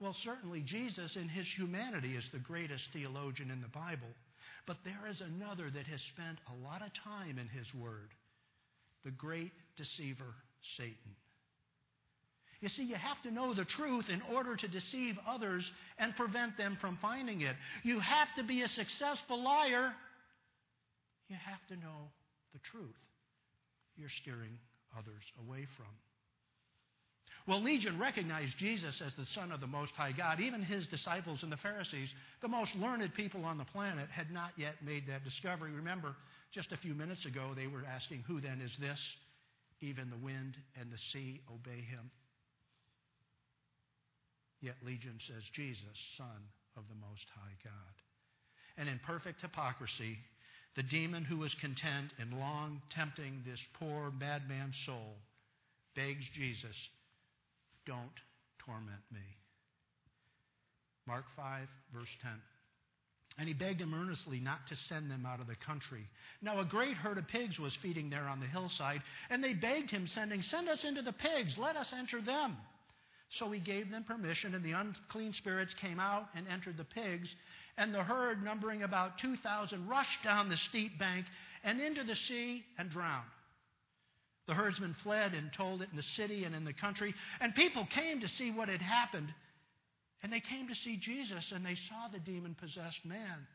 Well, 0.00 0.16
certainly 0.24 0.60
Jesus 0.60 1.16
in 1.16 1.28
His 1.28 1.46
humanity 1.46 2.16
is 2.16 2.28
the 2.32 2.38
greatest 2.38 2.88
theologian 2.92 3.50
in 3.50 3.60
the 3.60 3.68
Bible, 3.68 4.08
but 4.66 4.78
there 4.84 5.10
is 5.10 5.20
another 5.20 5.70
that 5.70 5.86
has 5.86 6.00
spent 6.02 6.38
a 6.48 6.64
lot 6.64 6.82
of 6.82 6.94
time 6.94 7.38
in 7.38 7.48
His 7.48 7.72
Word 7.74 8.08
the 9.08 9.12
great 9.12 9.52
deceiver, 9.78 10.34
Satan. 10.76 11.16
You 12.60 12.68
see, 12.68 12.82
you 12.82 12.96
have 12.96 13.22
to 13.22 13.30
know 13.30 13.54
the 13.54 13.64
truth 13.64 14.10
in 14.10 14.20
order 14.34 14.54
to 14.54 14.68
deceive 14.68 15.16
others 15.26 15.70
and 15.98 16.14
prevent 16.14 16.58
them 16.58 16.76
from 16.78 16.98
finding 17.00 17.40
it. 17.40 17.56
You 17.84 18.00
have 18.00 18.28
to 18.36 18.42
be 18.42 18.60
a 18.60 18.68
successful 18.68 19.42
liar. 19.42 19.92
You 21.28 21.36
have 21.42 21.66
to 21.68 21.76
know 21.76 22.10
the 22.52 22.58
truth 22.58 22.96
you're 23.96 24.10
steering 24.10 24.58
others 24.98 25.22
away 25.46 25.66
from. 25.76 25.86
Well, 27.46 27.62
Legion 27.62 27.98
recognized 27.98 28.58
Jesus 28.58 29.00
as 29.00 29.14
the 29.14 29.24
Son 29.24 29.52
of 29.52 29.60
the 29.60 29.66
Most 29.66 29.92
High 29.92 30.12
God. 30.12 30.38
Even 30.38 30.60
his 30.60 30.86
disciples 30.88 31.42
and 31.42 31.50
the 31.50 31.56
Pharisees, 31.56 32.12
the 32.42 32.48
most 32.48 32.74
learned 32.76 33.14
people 33.14 33.46
on 33.46 33.56
the 33.56 33.64
planet, 33.64 34.10
had 34.10 34.30
not 34.30 34.50
yet 34.58 34.74
made 34.84 35.04
that 35.06 35.24
discovery. 35.24 35.72
Remember, 35.72 36.14
just 36.52 36.72
a 36.72 36.76
few 36.76 36.94
minutes 36.94 37.26
ago, 37.26 37.52
they 37.54 37.66
were 37.66 37.84
asking, 37.86 38.24
Who 38.26 38.40
then 38.40 38.60
is 38.60 38.76
this? 38.80 38.98
Even 39.80 40.10
the 40.10 40.24
wind 40.24 40.56
and 40.80 40.90
the 40.90 40.98
sea 41.12 41.40
obey 41.52 41.82
him. 41.82 42.10
Yet 44.60 44.74
Legion 44.84 45.18
says, 45.26 45.42
Jesus, 45.52 45.84
Son 46.16 46.42
of 46.76 46.84
the 46.88 46.94
Most 47.08 47.26
High 47.34 47.56
God. 47.62 47.94
And 48.76 48.88
in 48.88 48.98
perfect 49.06 49.40
hypocrisy, 49.40 50.18
the 50.74 50.82
demon 50.82 51.24
who 51.24 51.38
was 51.38 51.54
content 51.60 52.12
in 52.20 52.38
long 52.38 52.80
tempting 52.90 53.42
this 53.46 53.60
poor 53.78 54.10
madman's 54.10 54.76
soul 54.86 55.16
begs 55.94 56.24
Jesus, 56.34 56.76
Don't 57.86 58.18
torment 58.64 59.02
me. 59.12 59.20
Mark 61.06 61.24
5, 61.36 61.66
verse 61.94 62.16
10. 62.22 62.30
And 63.38 63.46
he 63.46 63.54
begged 63.54 63.80
him 63.80 63.94
earnestly 63.94 64.40
not 64.40 64.66
to 64.66 64.76
send 64.76 65.10
them 65.10 65.24
out 65.24 65.40
of 65.40 65.46
the 65.46 65.54
country. 65.54 66.04
Now, 66.42 66.58
a 66.58 66.64
great 66.64 66.96
herd 66.96 67.18
of 67.18 67.28
pigs 67.28 67.58
was 67.58 67.76
feeding 67.76 68.10
there 68.10 68.24
on 68.24 68.40
the 68.40 68.46
hillside, 68.46 69.00
and 69.30 69.42
they 69.42 69.54
begged 69.54 69.90
him, 69.90 70.08
sending, 70.08 70.42
Send 70.42 70.68
us 70.68 70.84
into 70.84 71.02
the 71.02 71.12
pigs, 71.12 71.56
let 71.56 71.76
us 71.76 71.92
enter 71.92 72.20
them. 72.20 72.56
So 73.30 73.50
he 73.50 73.60
gave 73.60 73.90
them 73.90 74.04
permission, 74.04 74.54
and 74.54 74.64
the 74.64 74.72
unclean 74.72 75.34
spirits 75.34 75.74
came 75.74 76.00
out 76.00 76.28
and 76.34 76.48
entered 76.48 76.76
the 76.76 76.84
pigs, 76.84 77.34
and 77.76 77.94
the 77.94 78.02
herd, 78.02 78.42
numbering 78.42 78.82
about 78.82 79.18
2,000, 79.18 79.86
rushed 79.86 80.24
down 80.24 80.48
the 80.48 80.56
steep 80.56 80.98
bank 80.98 81.26
and 81.62 81.80
into 81.80 82.02
the 82.04 82.16
sea 82.16 82.64
and 82.76 82.90
drowned. 82.90 83.28
The 84.48 84.54
herdsmen 84.54 84.96
fled 85.02 85.34
and 85.34 85.52
told 85.52 85.82
it 85.82 85.90
in 85.90 85.96
the 85.96 86.02
city 86.02 86.44
and 86.44 86.54
in 86.54 86.64
the 86.64 86.72
country, 86.72 87.14
and 87.40 87.54
people 87.54 87.86
came 87.86 88.20
to 88.20 88.28
see 88.28 88.50
what 88.50 88.68
had 88.68 88.80
happened. 88.80 89.32
And 90.22 90.32
they 90.32 90.40
came 90.40 90.68
to 90.68 90.74
see 90.74 90.96
Jesus 90.96 91.52
and 91.54 91.64
they 91.64 91.76
saw 91.88 92.08
the 92.12 92.18
demon 92.18 92.56
possessed 92.58 93.04
man, 93.04 93.46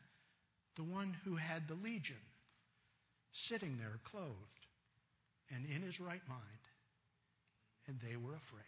the 0.76 0.84
one 0.84 1.14
who 1.24 1.36
had 1.36 1.68
the 1.68 1.74
legion, 1.74 2.22
sitting 3.48 3.76
there 3.78 3.98
clothed 4.10 4.64
and 5.54 5.66
in 5.66 5.82
his 5.82 6.00
right 6.00 6.22
mind. 6.28 6.40
And 7.86 7.98
they 8.00 8.16
were 8.16 8.34
afraid. 8.34 8.62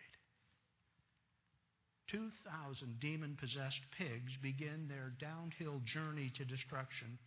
2,000 2.10 3.00
demon 3.00 3.36
possessed 3.40 3.80
pigs 3.98 4.32
begin 4.42 4.86
their 4.88 5.12
downhill 5.18 5.80
journey 5.84 6.30
to 6.36 6.44
destruction, 6.44 7.18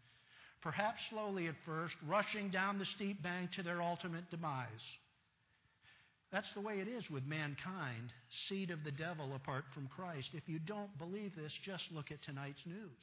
perhaps 0.61 1.01
slowly 1.09 1.47
at 1.47 1.55
first, 1.65 1.95
rushing 2.07 2.49
down 2.49 2.79
the 2.79 2.85
steep 2.85 3.21
bank 3.21 3.51
to 3.51 3.63
their 3.63 3.81
ultimate 3.81 4.29
demise. 4.29 4.67
That's 6.31 6.51
the 6.53 6.61
way 6.61 6.79
it 6.79 6.87
is 6.87 7.09
with 7.09 7.25
mankind, 7.25 8.13
seed 8.47 8.69
of 8.69 8.83
the 8.83 8.91
devil 8.91 9.33
apart 9.33 9.65
from 9.73 9.87
Christ. 9.87 10.29
If 10.33 10.47
you 10.47 10.59
don't 10.59 10.95
believe 10.99 11.35
this, 11.35 11.53
just 11.63 11.91
look 11.91 12.11
at 12.11 12.21
tonight's 12.21 12.65
news. 12.65 12.99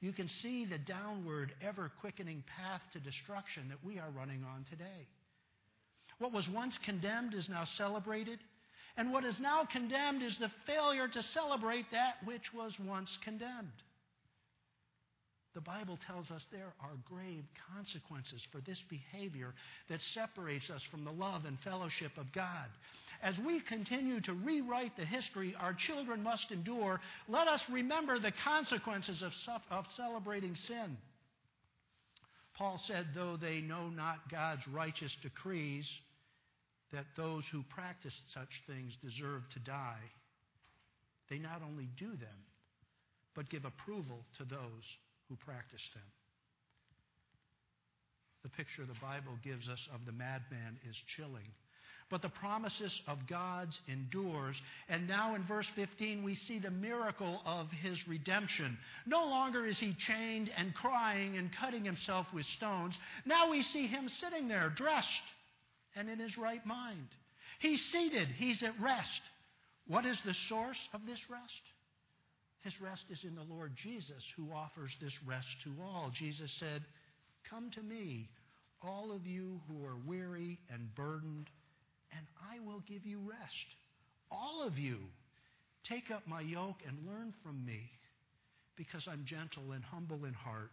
You 0.00 0.12
can 0.12 0.28
see 0.28 0.66
the 0.66 0.78
downward, 0.78 1.54
ever 1.62 1.90
quickening 2.00 2.44
path 2.58 2.82
to 2.92 3.00
destruction 3.00 3.68
that 3.70 3.82
we 3.82 3.98
are 3.98 4.10
running 4.10 4.44
on 4.44 4.64
today. 4.68 5.08
What 6.18 6.32
was 6.32 6.48
once 6.48 6.78
condemned 6.84 7.32
is 7.32 7.48
now 7.48 7.64
celebrated, 7.64 8.38
and 8.98 9.12
what 9.12 9.24
is 9.24 9.40
now 9.40 9.64
condemned 9.64 10.22
is 10.22 10.38
the 10.38 10.50
failure 10.66 11.08
to 11.08 11.22
celebrate 11.22 11.90
that 11.92 12.16
which 12.24 12.52
was 12.52 12.74
once 12.78 13.18
condemned. 13.24 13.72
The 15.56 15.62
Bible 15.62 15.98
tells 16.06 16.30
us 16.30 16.46
there 16.52 16.74
are 16.82 16.90
grave 17.08 17.42
consequences 17.74 18.46
for 18.52 18.60
this 18.60 18.82
behavior 18.90 19.54
that 19.88 20.02
separates 20.02 20.68
us 20.68 20.82
from 20.90 21.02
the 21.02 21.10
love 21.10 21.46
and 21.46 21.58
fellowship 21.60 22.12
of 22.18 22.30
God. 22.34 22.66
As 23.22 23.38
we 23.38 23.60
continue 23.60 24.20
to 24.20 24.34
rewrite 24.34 24.98
the 24.98 25.06
history 25.06 25.54
our 25.58 25.72
children 25.72 26.22
must 26.22 26.52
endure, 26.52 27.00
let 27.26 27.48
us 27.48 27.62
remember 27.70 28.18
the 28.18 28.34
consequences 28.44 29.22
of, 29.22 29.32
of 29.70 29.86
celebrating 29.96 30.54
sin. 30.56 30.98
Paul 32.58 32.78
said, 32.86 33.06
though 33.14 33.38
they 33.38 33.62
know 33.62 33.88
not 33.88 34.30
God's 34.30 34.68
righteous 34.68 35.16
decrees, 35.22 35.90
that 36.92 37.06
those 37.16 37.44
who 37.50 37.62
practice 37.70 38.14
such 38.34 38.62
things 38.66 38.94
deserve 39.02 39.40
to 39.54 39.58
die, 39.60 40.04
they 41.30 41.38
not 41.38 41.62
only 41.66 41.88
do 41.98 42.10
them, 42.10 42.44
but 43.34 43.48
give 43.48 43.64
approval 43.64 44.18
to 44.36 44.44
those 44.44 44.84
who 45.28 45.36
practice 45.36 45.82
them. 45.94 46.02
The 48.42 48.50
picture 48.50 48.84
the 48.84 49.00
Bible 49.00 49.32
gives 49.42 49.68
us 49.68 49.88
of 49.92 50.06
the 50.06 50.12
madman 50.12 50.78
is 50.88 50.96
chilling. 51.16 51.50
But 52.08 52.22
the 52.22 52.28
promises 52.28 53.02
of 53.08 53.26
God's 53.26 53.80
endures. 53.88 54.60
And 54.88 55.08
now 55.08 55.34
in 55.34 55.42
verse 55.42 55.66
15, 55.74 56.22
we 56.22 56.36
see 56.36 56.60
the 56.60 56.70
miracle 56.70 57.42
of 57.44 57.68
his 57.72 58.06
redemption. 58.06 58.78
No 59.06 59.24
longer 59.24 59.66
is 59.66 59.80
he 59.80 59.92
chained 59.94 60.50
and 60.56 60.72
crying 60.72 61.36
and 61.36 61.52
cutting 61.52 61.84
himself 61.84 62.32
with 62.32 62.46
stones. 62.46 62.96
Now 63.24 63.50
we 63.50 63.62
see 63.62 63.88
him 63.88 64.08
sitting 64.08 64.46
there, 64.46 64.70
dressed 64.70 65.24
and 65.96 66.08
in 66.08 66.20
his 66.20 66.38
right 66.38 66.64
mind. 66.64 67.08
He's 67.58 67.84
seated, 67.86 68.28
he's 68.28 68.62
at 68.62 68.78
rest. 68.80 69.22
What 69.88 70.04
is 70.04 70.20
the 70.24 70.34
source 70.34 70.88
of 70.92 71.06
this 71.06 71.28
rest? 71.28 71.62
His 72.66 72.80
rest 72.80 73.04
is 73.10 73.22
in 73.22 73.36
the 73.36 73.54
Lord 73.54 73.70
Jesus, 73.80 74.24
who 74.36 74.50
offers 74.52 74.90
this 75.00 75.12
rest 75.24 75.46
to 75.62 75.70
all. 75.80 76.10
Jesus 76.12 76.50
said, 76.58 76.82
Come 77.48 77.70
to 77.76 77.80
me, 77.80 78.28
all 78.82 79.12
of 79.14 79.24
you 79.24 79.60
who 79.68 79.84
are 79.84 79.94
weary 80.04 80.58
and 80.68 80.92
burdened, 80.96 81.46
and 82.10 82.26
I 82.50 82.58
will 82.66 82.82
give 82.88 83.06
you 83.06 83.20
rest. 83.20 83.68
All 84.32 84.66
of 84.66 84.78
you, 84.78 84.98
take 85.88 86.10
up 86.10 86.26
my 86.26 86.40
yoke 86.40 86.82
and 86.84 87.06
learn 87.06 87.32
from 87.44 87.64
me, 87.64 87.88
because 88.74 89.06
I'm 89.08 89.24
gentle 89.24 89.70
and 89.70 89.84
humble 89.84 90.24
in 90.24 90.34
heart, 90.34 90.72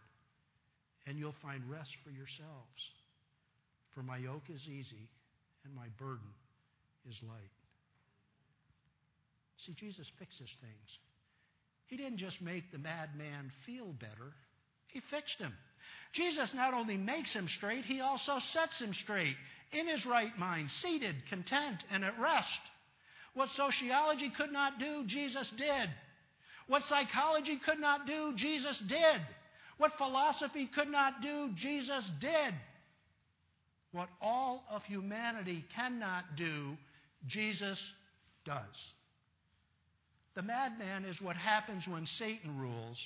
and 1.06 1.16
you'll 1.16 1.36
find 1.40 1.62
rest 1.70 1.90
for 2.02 2.10
yourselves. 2.10 2.90
For 3.94 4.02
my 4.02 4.16
yoke 4.16 4.50
is 4.52 4.66
easy 4.66 5.08
and 5.64 5.72
my 5.72 5.86
burden 5.96 6.34
is 7.08 7.14
light. 7.22 7.54
See, 9.64 9.74
Jesus 9.74 10.10
fixes 10.18 10.50
things. 10.60 10.98
He 11.86 11.96
didn't 11.96 12.18
just 12.18 12.40
make 12.40 12.70
the 12.72 12.78
madman 12.78 13.52
feel 13.66 13.92
better, 13.92 14.32
he 14.88 15.00
fixed 15.00 15.38
him. 15.38 15.52
Jesus 16.12 16.54
not 16.54 16.74
only 16.74 16.96
makes 16.96 17.32
him 17.32 17.48
straight, 17.48 17.84
he 17.84 18.00
also 18.00 18.38
sets 18.38 18.80
him 18.80 18.94
straight, 18.94 19.36
in 19.72 19.88
his 19.88 20.06
right 20.06 20.36
mind, 20.38 20.70
seated, 20.70 21.16
content, 21.28 21.84
and 21.90 22.04
at 22.04 22.18
rest. 22.20 22.60
What 23.34 23.50
sociology 23.50 24.30
could 24.30 24.52
not 24.52 24.78
do, 24.78 25.04
Jesus 25.06 25.50
did. 25.56 25.90
What 26.68 26.84
psychology 26.84 27.56
could 27.56 27.80
not 27.80 28.06
do, 28.06 28.32
Jesus 28.36 28.78
did. 28.78 29.20
What 29.76 29.98
philosophy 29.98 30.66
could 30.72 30.88
not 30.88 31.20
do, 31.20 31.50
Jesus 31.56 32.08
did. 32.20 32.54
What 33.90 34.08
all 34.22 34.64
of 34.70 34.84
humanity 34.84 35.64
cannot 35.74 36.36
do, 36.36 36.76
Jesus 37.26 37.80
does. 38.44 38.92
The 40.34 40.42
madman 40.42 41.04
is 41.04 41.20
what 41.20 41.36
happens 41.36 41.86
when 41.86 42.06
Satan 42.06 42.58
rules. 42.58 42.98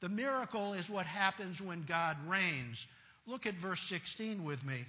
The 0.00 0.08
miracle 0.08 0.72
is 0.72 0.88
what 0.88 1.06
happens 1.06 1.60
when 1.60 1.84
God 1.84 2.16
reigns. 2.26 2.84
Look 3.26 3.46
at 3.46 3.54
verse 3.56 3.80
16 3.88 4.42
with 4.44 4.64
me. 4.64 4.84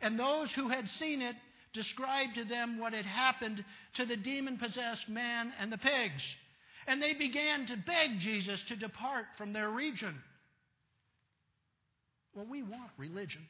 And 0.00 0.18
those 0.18 0.50
who 0.52 0.68
had 0.68 0.88
seen 0.88 1.22
it 1.22 1.36
described 1.72 2.34
to 2.34 2.44
them 2.44 2.78
what 2.78 2.94
had 2.94 3.04
happened 3.04 3.64
to 3.94 4.06
the 4.06 4.16
demon 4.16 4.58
possessed 4.58 5.08
man 5.08 5.52
and 5.60 5.70
the 5.70 5.78
pigs. 5.78 6.22
And 6.86 7.00
they 7.00 7.14
began 7.14 7.66
to 7.66 7.76
beg 7.76 8.18
Jesus 8.18 8.62
to 8.64 8.76
depart 8.76 9.26
from 9.36 9.52
their 9.52 9.70
region. 9.70 10.16
Well, 12.34 12.46
we 12.48 12.62
want 12.62 12.90
religion. 12.96 13.46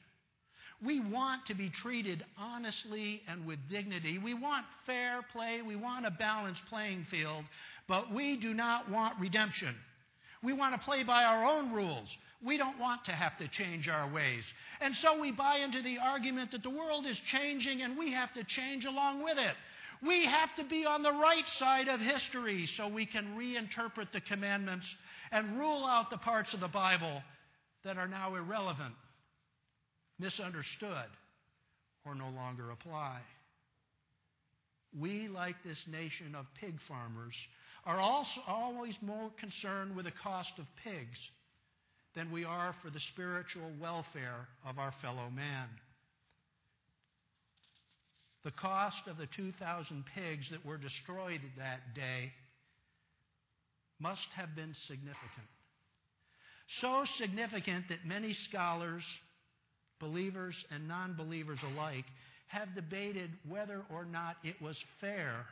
We 0.83 1.01
want 1.01 1.47
to 1.47 1.55
be 1.55 1.69
treated 1.69 2.25
honestly 2.39 3.23
and 3.29 3.47
with 3.47 3.59
dignity. 3.69 4.17
We 4.19 4.33
want 4.33 4.65
fair 4.87 5.21
play. 5.33 5.61
We 5.61 5.77
want 5.77 6.07
a 6.07 6.11
balanced 6.11 6.63
playing 6.71 7.07
field. 7.11 7.45
But 7.87 8.13
we 8.13 8.37
do 8.37 8.55
not 8.55 8.91
want 8.91 9.21
redemption. 9.21 9.75
We 10.43 10.55
want 10.55 10.75
to 10.75 10.85
play 10.85 11.03
by 11.03 11.25
our 11.25 11.45
own 11.45 11.73
rules. 11.73 12.09
We 12.43 12.57
don't 12.57 12.79
want 12.79 13.05
to 13.05 13.13
have 13.13 13.37
to 13.39 13.49
change 13.49 13.89
our 13.89 14.11
ways. 14.11 14.43
And 14.81 14.95
so 14.97 15.21
we 15.21 15.33
buy 15.33 15.57
into 15.57 15.83
the 15.83 15.99
argument 15.99 16.53
that 16.53 16.63
the 16.63 16.71
world 16.71 17.05
is 17.07 17.19
changing 17.19 17.83
and 17.83 17.99
we 17.99 18.13
have 18.13 18.33
to 18.33 18.45
change 18.45 18.87
along 18.87 19.23
with 19.23 19.37
it. 19.37 19.55
We 20.03 20.25
have 20.25 20.55
to 20.57 20.65
be 20.65 20.87
on 20.87 21.03
the 21.03 21.13
right 21.13 21.47
side 21.59 21.89
of 21.89 22.01
history 22.01 22.65
so 22.65 22.89
we 22.89 23.05
can 23.05 23.37
reinterpret 23.37 24.13
the 24.13 24.23
commandments 24.23 24.87
and 25.31 25.59
rule 25.59 25.85
out 25.85 26.09
the 26.09 26.17
parts 26.17 26.55
of 26.55 26.61
the 26.61 26.69
Bible 26.69 27.23
that 27.85 27.99
are 27.99 28.09
now 28.09 28.35
irrelevant 28.35 28.95
misunderstood, 30.21 31.09
or 32.05 32.15
no 32.15 32.29
longer 32.31 32.71
apply. 32.71 33.21
We, 34.99 35.29
like 35.29 35.57
this 35.65 35.87
nation 35.91 36.35
of 36.35 36.47
pig 36.61 36.79
farmers, 36.87 37.35
are 37.87 38.01
also 38.01 38.41
always 38.47 38.97
more 39.01 39.31
concerned 39.39 39.97
with 39.97 40.05
the 40.05 40.13
cost 40.13 40.53
of 40.59 40.67
pigs 40.85 41.19
than 42.15 42.31
we 42.33 42.45
are 42.45 42.75
for 42.83 42.91
the 42.91 43.01
spiritual 43.01 43.71
welfare 43.81 44.49
of 44.67 44.79
our 44.79 44.93
fellow 45.01 45.31
man. 45.31 45.69
The 48.43 48.51
cost 48.51 49.07
of 49.07 49.19
the 49.19 49.27
2,000 49.27 50.05
pigs 50.15 50.51
that 50.51 50.65
were 50.65 50.79
destroyed 50.79 51.41
that 51.59 51.95
day 51.95 52.33
must 54.01 54.27
have 54.35 54.57
been 54.57 54.75
significant. 54.87 55.47
So 56.81 57.05
significant 57.17 57.89
that 57.91 58.07
many 58.07 58.33
scholars 58.33 59.05
believers 60.01 60.57
and 60.71 60.89
non 60.89 61.15
believers 61.15 61.61
alike, 61.73 62.07
have 62.49 62.75
debated 62.75 63.31
whether 63.49 63.83
or 63.93 64.05
not 64.05 64.37
it 64.43 64.61
was 64.61 64.77
fair 65.01 65.47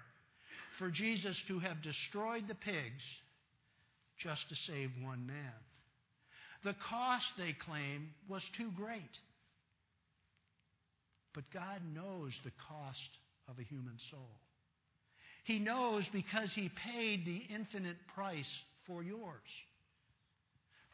for 0.78 0.90
Jesus 0.90 1.40
to 1.48 1.58
have 1.60 1.82
destroyed 1.82 2.44
the 2.48 2.54
pigs 2.54 3.02
just 4.18 4.48
to 4.48 4.54
save 4.54 4.90
one 5.02 5.26
man. 5.26 5.52
The 6.64 6.74
cost, 6.88 7.26
they 7.36 7.52
claim, 7.52 8.10
was 8.28 8.42
too 8.56 8.70
great. 8.76 9.00
But 11.34 11.44
God 11.52 11.80
knows 11.94 12.32
the 12.44 12.50
cost 12.68 13.08
of 13.48 13.58
a 13.58 13.62
human 13.62 13.96
soul. 14.10 14.40
He 15.44 15.58
knows 15.58 16.06
because 16.12 16.52
He 16.52 16.68
paid 16.68 17.24
the 17.24 17.54
infinite 17.54 17.96
price 18.14 18.52
for 18.86 19.02
yours. 19.02 19.48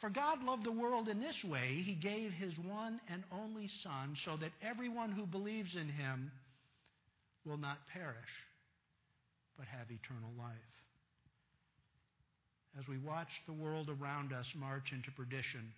For 0.04 0.10
God 0.10 0.44
loved 0.44 0.64
the 0.64 0.70
world 0.70 1.08
in 1.08 1.18
this 1.18 1.42
way 1.44 1.80
He 1.82 1.94
gave 1.94 2.30
His 2.30 2.52
one 2.58 3.00
and 3.08 3.24
only 3.32 3.70
Son 3.82 4.14
so 4.26 4.36
that 4.36 4.52
everyone 4.60 5.12
who 5.12 5.24
believes 5.24 5.74
in 5.74 5.88
Him 5.88 6.30
will 7.46 7.56
not 7.56 7.78
perish, 7.90 8.44
but 9.56 9.66
have 9.66 9.86
eternal 9.90 10.28
life. 10.36 10.52
As 12.78 12.86
we 12.86 12.98
watch 12.98 13.30
the 13.46 13.54
world 13.54 13.88
around 13.88 14.34
us 14.34 14.44
march 14.54 14.92
into 14.92 15.10
perdition, 15.12 15.72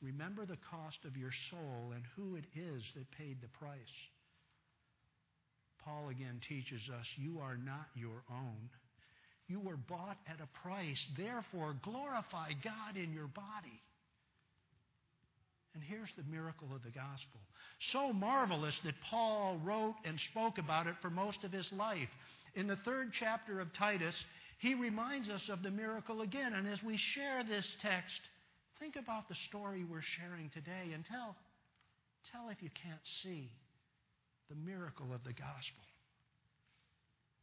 remember 0.00 0.46
the 0.46 0.56
cost 0.70 1.04
of 1.04 1.14
your 1.14 1.32
soul 1.50 1.92
and 1.94 2.04
who 2.16 2.36
it 2.36 2.46
is 2.56 2.82
that 2.96 3.18
paid 3.18 3.42
the 3.42 3.58
price. 3.58 3.76
Paul 5.84 6.08
again 6.08 6.40
teaches 6.48 6.80
us 6.88 7.04
you 7.18 7.40
are 7.40 7.58
not 7.58 7.88
your 7.94 8.24
own. 8.30 8.70
You 9.46 9.60
were 9.60 9.76
bought 9.76 10.16
at 10.26 10.40
a 10.40 10.66
price. 10.66 11.06
Therefore, 11.16 11.76
glorify 11.82 12.52
God 12.62 12.96
in 12.96 13.12
your 13.12 13.26
body. 13.26 13.80
And 15.74 15.82
here's 15.82 16.12
the 16.16 16.22
miracle 16.30 16.68
of 16.74 16.82
the 16.82 16.90
gospel. 16.90 17.40
So 17.92 18.12
marvelous 18.12 18.78
that 18.84 18.94
Paul 19.10 19.58
wrote 19.64 19.96
and 20.04 20.18
spoke 20.20 20.58
about 20.58 20.86
it 20.86 20.94
for 21.02 21.10
most 21.10 21.44
of 21.44 21.52
his 21.52 21.70
life. 21.72 22.08
In 22.54 22.68
the 22.68 22.76
third 22.76 23.12
chapter 23.12 23.60
of 23.60 23.72
Titus, 23.72 24.14
he 24.58 24.74
reminds 24.74 25.28
us 25.28 25.48
of 25.48 25.62
the 25.62 25.70
miracle 25.70 26.22
again. 26.22 26.54
And 26.54 26.68
as 26.68 26.82
we 26.82 26.96
share 26.96 27.42
this 27.42 27.66
text, 27.82 28.20
think 28.78 28.96
about 28.96 29.28
the 29.28 29.34
story 29.48 29.84
we're 29.84 30.00
sharing 30.00 30.48
today 30.50 30.92
and 30.94 31.04
tell, 31.04 31.34
tell 32.32 32.48
if 32.50 32.62
you 32.62 32.70
can't 32.82 33.04
see 33.22 33.50
the 34.48 34.54
miracle 34.54 35.12
of 35.12 35.24
the 35.24 35.32
gospel. 35.32 35.84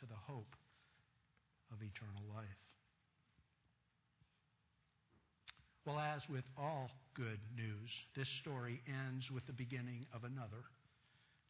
to 0.00 0.06
the 0.06 0.18
hope 0.26 0.54
of 1.72 1.78
eternal 1.82 2.22
life. 2.34 2.62
Well, 5.84 5.98
as 5.98 6.22
with 6.28 6.44
all 6.58 6.90
good 7.14 7.40
news, 7.56 7.90
this 8.14 8.28
story 8.40 8.80
ends 8.86 9.30
with 9.30 9.46
the 9.46 9.52
beginning 9.52 10.06
of 10.14 10.24
another 10.24 10.62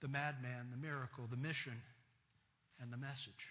the 0.00 0.06
madman, 0.06 0.70
the 0.70 0.76
miracle, 0.76 1.26
the 1.28 1.36
mission, 1.36 1.74
and 2.80 2.92
the 2.92 2.96
message. 2.96 3.42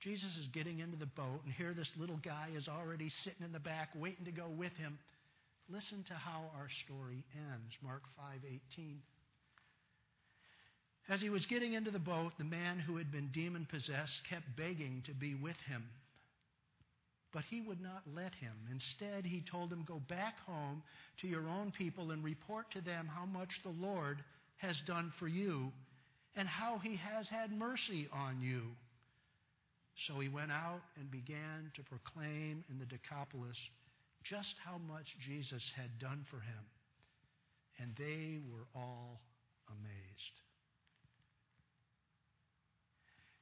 Jesus 0.00 0.30
is 0.38 0.46
getting 0.52 0.78
into 0.78 0.96
the 0.96 1.10
boat, 1.10 1.40
and 1.44 1.52
here 1.52 1.74
this 1.74 1.90
little 1.98 2.20
guy 2.22 2.50
is 2.54 2.68
already 2.68 3.08
sitting 3.24 3.44
in 3.44 3.50
the 3.50 3.58
back 3.58 3.88
waiting 3.96 4.26
to 4.26 4.30
go 4.30 4.46
with 4.48 4.72
him. 4.74 4.98
Listen 5.68 6.04
to 6.06 6.14
how 6.14 6.52
our 6.54 6.68
story 6.84 7.24
ends. 7.34 7.74
Mark 7.82 8.02
5:18. 8.16 9.00
As 11.08 11.20
he 11.20 11.28
was 11.28 11.44
getting 11.46 11.74
into 11.74 11.90
the 11.90 11.98
boat, 11.98 12.32
the 12.38 12.44
man 12.44 12.78
who 12.78 12.96
had 12.96 13.12
been 13.12 13.28
demon 13.28 13.66
possessed 13.70 14.22
kept 14.28 14.56
begging 14.56 15.02
to 15.06 15.12
be 15.12 15.34
with 15.34 15.56
him. 15.68 15.84
But 17.32 17.44
he 17.44 17.60
would 17.60 17.80
not 17.80 18.02
let 18.14 18.32
him. 18.34 18.54
Instead, 18.70 19.26
he 19.26 19.42
told 19.42 19.70
him, 19.70 19.84
Go 19.86 20.00
back 20.08 20.38
home 20.46 20.82
to 21.20 21.26
your 21.26 21.48
own 21.48 21.72
people 21.72 22.10
and 22.10 22.24
report 22.24 22.70
to 22.70 22.80
them 22.80 23.06
how 23.12 23.26
much 23.26 23.60
the 23.62 23.70
Lord 23.70 24.22
has 24.58 24.80
done 24.86 25.12
for 25.18 25.28
you 25.28 25.72
and 26.36 26.48
how 26.48 26.78
he 26.78 26.96
has 26.96 27.28
had 27.28 27.52
mercy 27.52 28.08
on 28.12 28.40
you. 28.40 28.62
So 30.06 30.18
he 30.20 30.28
went 30.28 30.52
out 30.52 30.80
and 30.98 31.10
began 31.10 31.70
to 31.74 31.82
proclaim 31.82 32.64
in 32.70 32.78
the 32.78 32.86
Decapolis 32.86 33.58
just 34.24 34.54
how 34.64 34.78
much 34.78 35.14
Jesus 35.24 35.62
had 35.76 35.98
done 35.98 36.24
for 36.30 36.36
him. 36.36 36.64
And 37.78 37.94
they 37.96 38.38
were 38.50 38.66
all 38.74 39.20
amazed. 39.68 40.43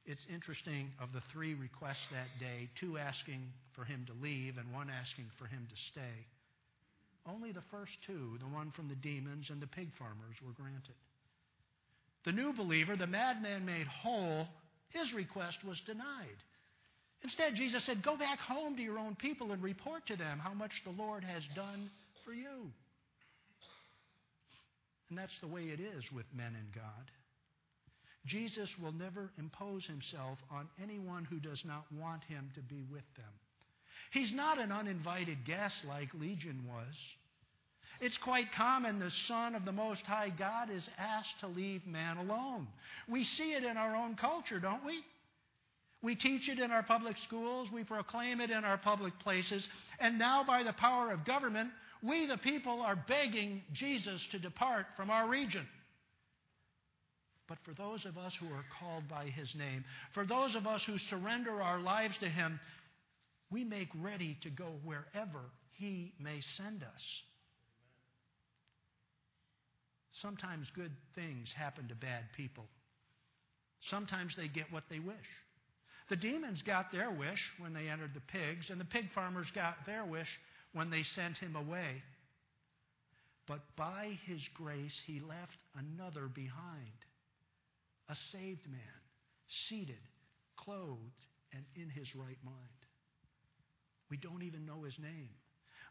It's 0.05 0.25
interesting, 0.33 0.91
of 0.99 1.13
the 1.13 1.21
three 1.31 1.53
requests 1.53 2.07
that 2.11 2.39
day, 2.39 2.69
two 2.75 2.97
asking 2.97 3.47
for 3.73 3.85
him 3.85 4.05
to 4.07 4.13
leave 4.21 4.57
and 4.57 4.73
one 4.73 4.89
asking 4.89 5.25
for 5.39 5.45
him 5.45 5.65
to 5.69 5.75
stay. 5.91 6.27
Only 7.25 7.53
the 7.53 7.63
first 7.71 7.93
two, 8.05 8.37
the 8.39 8.47
one 8.47 8.71
from 8.71 8.89
the 8.89 8.95
demons 8.95 9.49
and 9.49 9.61
the 9.61 9.67
pig 9.67 9.89
farmers, 9.97 10.35
were 10.45 10.51
granted. 10.51 10.95
The 12.25 12.33
new 12.33 12.51
believer, 12.51 12.97
the 12.97 13.07
madman 13.07 13.65
made 13.65 13.87
whole, 13.87 14.47
his 14.89 15.13
request 15.13 15.59
was 15.65 15.79
denied. 15.81 16.37
Instead, 17.23 17.55
Jesus 17.55 17.83
said, 17.85 18.03
Go 18.03 18.17
back 18.17 18.39
home 18.39 18.75
to 18.75 18.81
your 18.81 18.99
own 18.99 19.15
people 19.15 19.53
and 19.53 19.63
report 19.63 20.05
to 20.07 20.17
them 20.17 20.39
how 20.39 20.53
much 20.53 20.83
the 20.83 20.91
Lord 20.91 21.23
has 21.23 21.43
done 21.55 21.89
for 22.25 22.33
you. 22.33 22.71
And 25.09 25.17
that's 25.17 25.37
the 25.39 25.47
way 25.47 25.63
it 25.63 25.79
is 25.79 26.03
with 26.11 26.25
men 26.35 26.55
and 26.57 26.73
God. 26.73 27.11
Jesus 28.25 28.69
will 28.79 28.93
never 28.93 29.31
impose 29.37 29.85
himself 29.85 30.39
on 30.49 30.67
anyone 30.81 31.25
who 31.25 31.39
does 31.39 31.63
not 31.65 31.85
want 31.91 32.23
him 32.23 32.49
to 32.55 32.61
be 32.61 32.83
with 32.89 33.03
them. 33.15 33.25
He's 34.11 34.33
not 34.33 34.59
an 34.59 34.71
uninvited 34.71 35.43
guest 35.45 35.83
like 35.87 36.13
Legion 36.13 36.63
was. 36.67 36.95
It's 37.99 38.17
quite 38.17 38.51
common 38.51 38.99
the 38.99 39.11
Son 39.11 39.55
of 39.55 39.65
the 39.65 39.71
Most 39.71 40.05
High 40.05 40.29
God 40.29 40.69
is 40.69 40.89
asked 40.97 41.39
to 41.39 41.47
leave 41.47 41.85
man 41.85 42.17
alone. 42.17 42.67
We 43.07 43.23
see 43.23 43.53
it 43.53 43.63
in 43.63 43.77
our 43.77 43.95
own 43.95 44.15
culture, 44.15 44.59
don't 44.59 44.85
we? 44.85 45.01
We 46.01 46.15
teach 46.15 46.49
it 46.49 46.59
in 46.59 46.71
our 46.71 46.83
public 46.83 47.17
schools, 47.17 47.71
we 47.71 47.85
proclaim 47.85 48.41
it 48.41 48.51
in 48.51 48.65
our 48.65 48.77
public 48.77 49.17
places, 49.19 49.67
and 49.99 50.19
now 50.19 50.43
by 50.43 50.63
the 50.63 50.73
power 50.73 51.11
of 51.11 51.23
government, 51.23 51.69
we 52.01 52.25
the 52.25 52.37
people 52.37 52.81
are 52.81 52.97
begging 53.07 53.61
Jesus 53.71 54.27
to 54.31 54.39
depart 54.39 54.85
from 54.97 55.09
our 55.09 55.29
region. 55.29 55.65
But 57.47 57.57
for 57.63 57.73
those 57.73 58.05
of 58.05 58.17
us 58.17 58.33
who 58.35 58.47
are 58.47 58.65
called 58.79 59.07
by 59.09 59.25
His 59.25 59.53
name, 59.55 59.83
for 60.13 60.25
those 60.25 60.55
of 60.55 60.65
us 60.65 60.83
who 60.83 60.97
surrender 60.97 61.61
our 61.61 61.79
lives 61.79 62.17
to 62.19 62.29
Him, 62.29 62.59
we 63.51 63.63
make 63.63 63.89
ready 64.01 64.37
to 64.41 64.49
go 64.49 64.71
wherever 64.83 65.41
He 65.77 66.13
may 66.19 66.41
send 66.41 66.83
us. 66.83 67.21
Sometimes 70.21 70.69
good 70.75 70.93
things 71.15 71.51
happen 71.53 71.87
to 71.89 71.95
bad 71.95 72.23
people. 72.37 72.65
Sometimes 73.89 74.35
they 74.35 74.47
get 74.47 74.71
what 74.71 74.83
they 74.89 74.99
wish. 74.99 75.15
The 76.09 76.15
demons 76.15 76.61
got 76.61 76.91
their 76.91 77.11
wish 77.11 77.51
when 77.59 77.73
they 77.73 77.89
entered 77.89 78.13
the 78.13 78.21
pigs, 78.21 78.69
and 78.69 78.79
the 78.79 78.85
pig 78.85 79.11
farmers 79.13 79.47
got 79.53 79.85
their 79.85 80.05
wish 80.05 80.29
when 80.73 80.89
they 80.89 81.03
sent 81.03 81.37
him 81.37 81.55
away. 81.55 82.03
But 83.47 83.61
by 83.75 84.17
his 84.25 84.41
grace, 84.53 85.01
he 85.05 85.19
left 85.19 85.57
another 85.75 86.27
behind 86.27 86.93
a 88.13 88.37
saved 88.37 88.69
man, 88.69 89.01
seated, 89.67 89.95
clothed, 90.55 90.99
and 91.51 91.63
in 91.75 91.89
his 91.89 92.15
right 92.15 92.37
mind. 92.45 92.57
We 94.11 94.17
don't 94.17 94.43
even 94.43 94.67
know 94.67 94.83
his 94.83 94.97
name. 94.99 95.29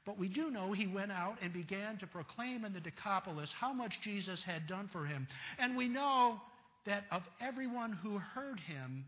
But 0.07 0.19
we 0.19 0.29
do 0.29 0.51
know 0.51 0.73
he 0.73 0.87
went 0.87 1.11
out 1.11 1.39
and 1.43 1.53
began 1.53 1.99
to 1.99 2.07
proclaim 2.07 2.65
in 2.65 2.73
the 2.73 2.81
Decapolis 2.81 3.51
how 3.59 3.73
much 3.73 4.01
Jesus 4.03 4.43
had 4.45 4.69
done 4.69 4.89
for 4.93 5.05
him. 5.05 5.27
And 5.59 5.77
we 5.77 5.89
know 5.89 6.41
that 6.87 7.05
of 7.11 7.23
everyone 7.41 7.93
who 7.93 8.19
heard 8.19 8.61
him, 8.61 9.05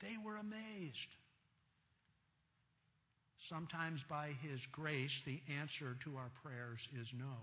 they 0.00 0.16
were 0.24 0.36
amazed. 0.36 0.96
Sometimes 3.48 4.00
by 4.08 4.30
his 4.42 4.60
grace, 4.72 5.12
the 5.24 5.40
answer 5.60 5.96
to 6.04 6.16
our 6.16 6.30
prayers 6.42 6.80
is 7.00 7.08
no. 7.16 7.34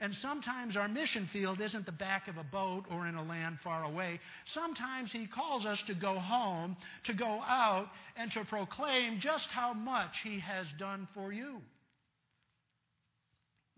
And 0.00 0.14
sometimes 0.14 0.76
our 0.76 0.88
mission 0.88 1.28
field 1.32 1.60
isn't 1.60 1.86
the 1.86 1.92
back 1.92 2.28
of 2.28 2.36
a 2.36 2.44
boat 2.44 2.84
or 2.90 3.06
in 3.06 3.14
a 3.14 3.24
land 3.24 3.58
far 3.62 3.84
away. 3.84 4.20
Sometimes 4.46 5.10
He 5.10 5.26
calls 5.26 5.64
us 5.64 5.82
to 5.86 5.94
go 5.94 6.18
home, 6.18 6.76
to 7.04 7.14
go 7.14 7.40
out, 7.46 7.88
and 8.16 8.30
to 8.32 8.44
proclaim 8.44 9.20
just 9.20 9.48
how 9.48 9.72
much 9.72 10.20
He 10.22 10.40
has 10.40 10.66
done 10.78 11.08
for 11.14 11.32
you. 11.32 11.60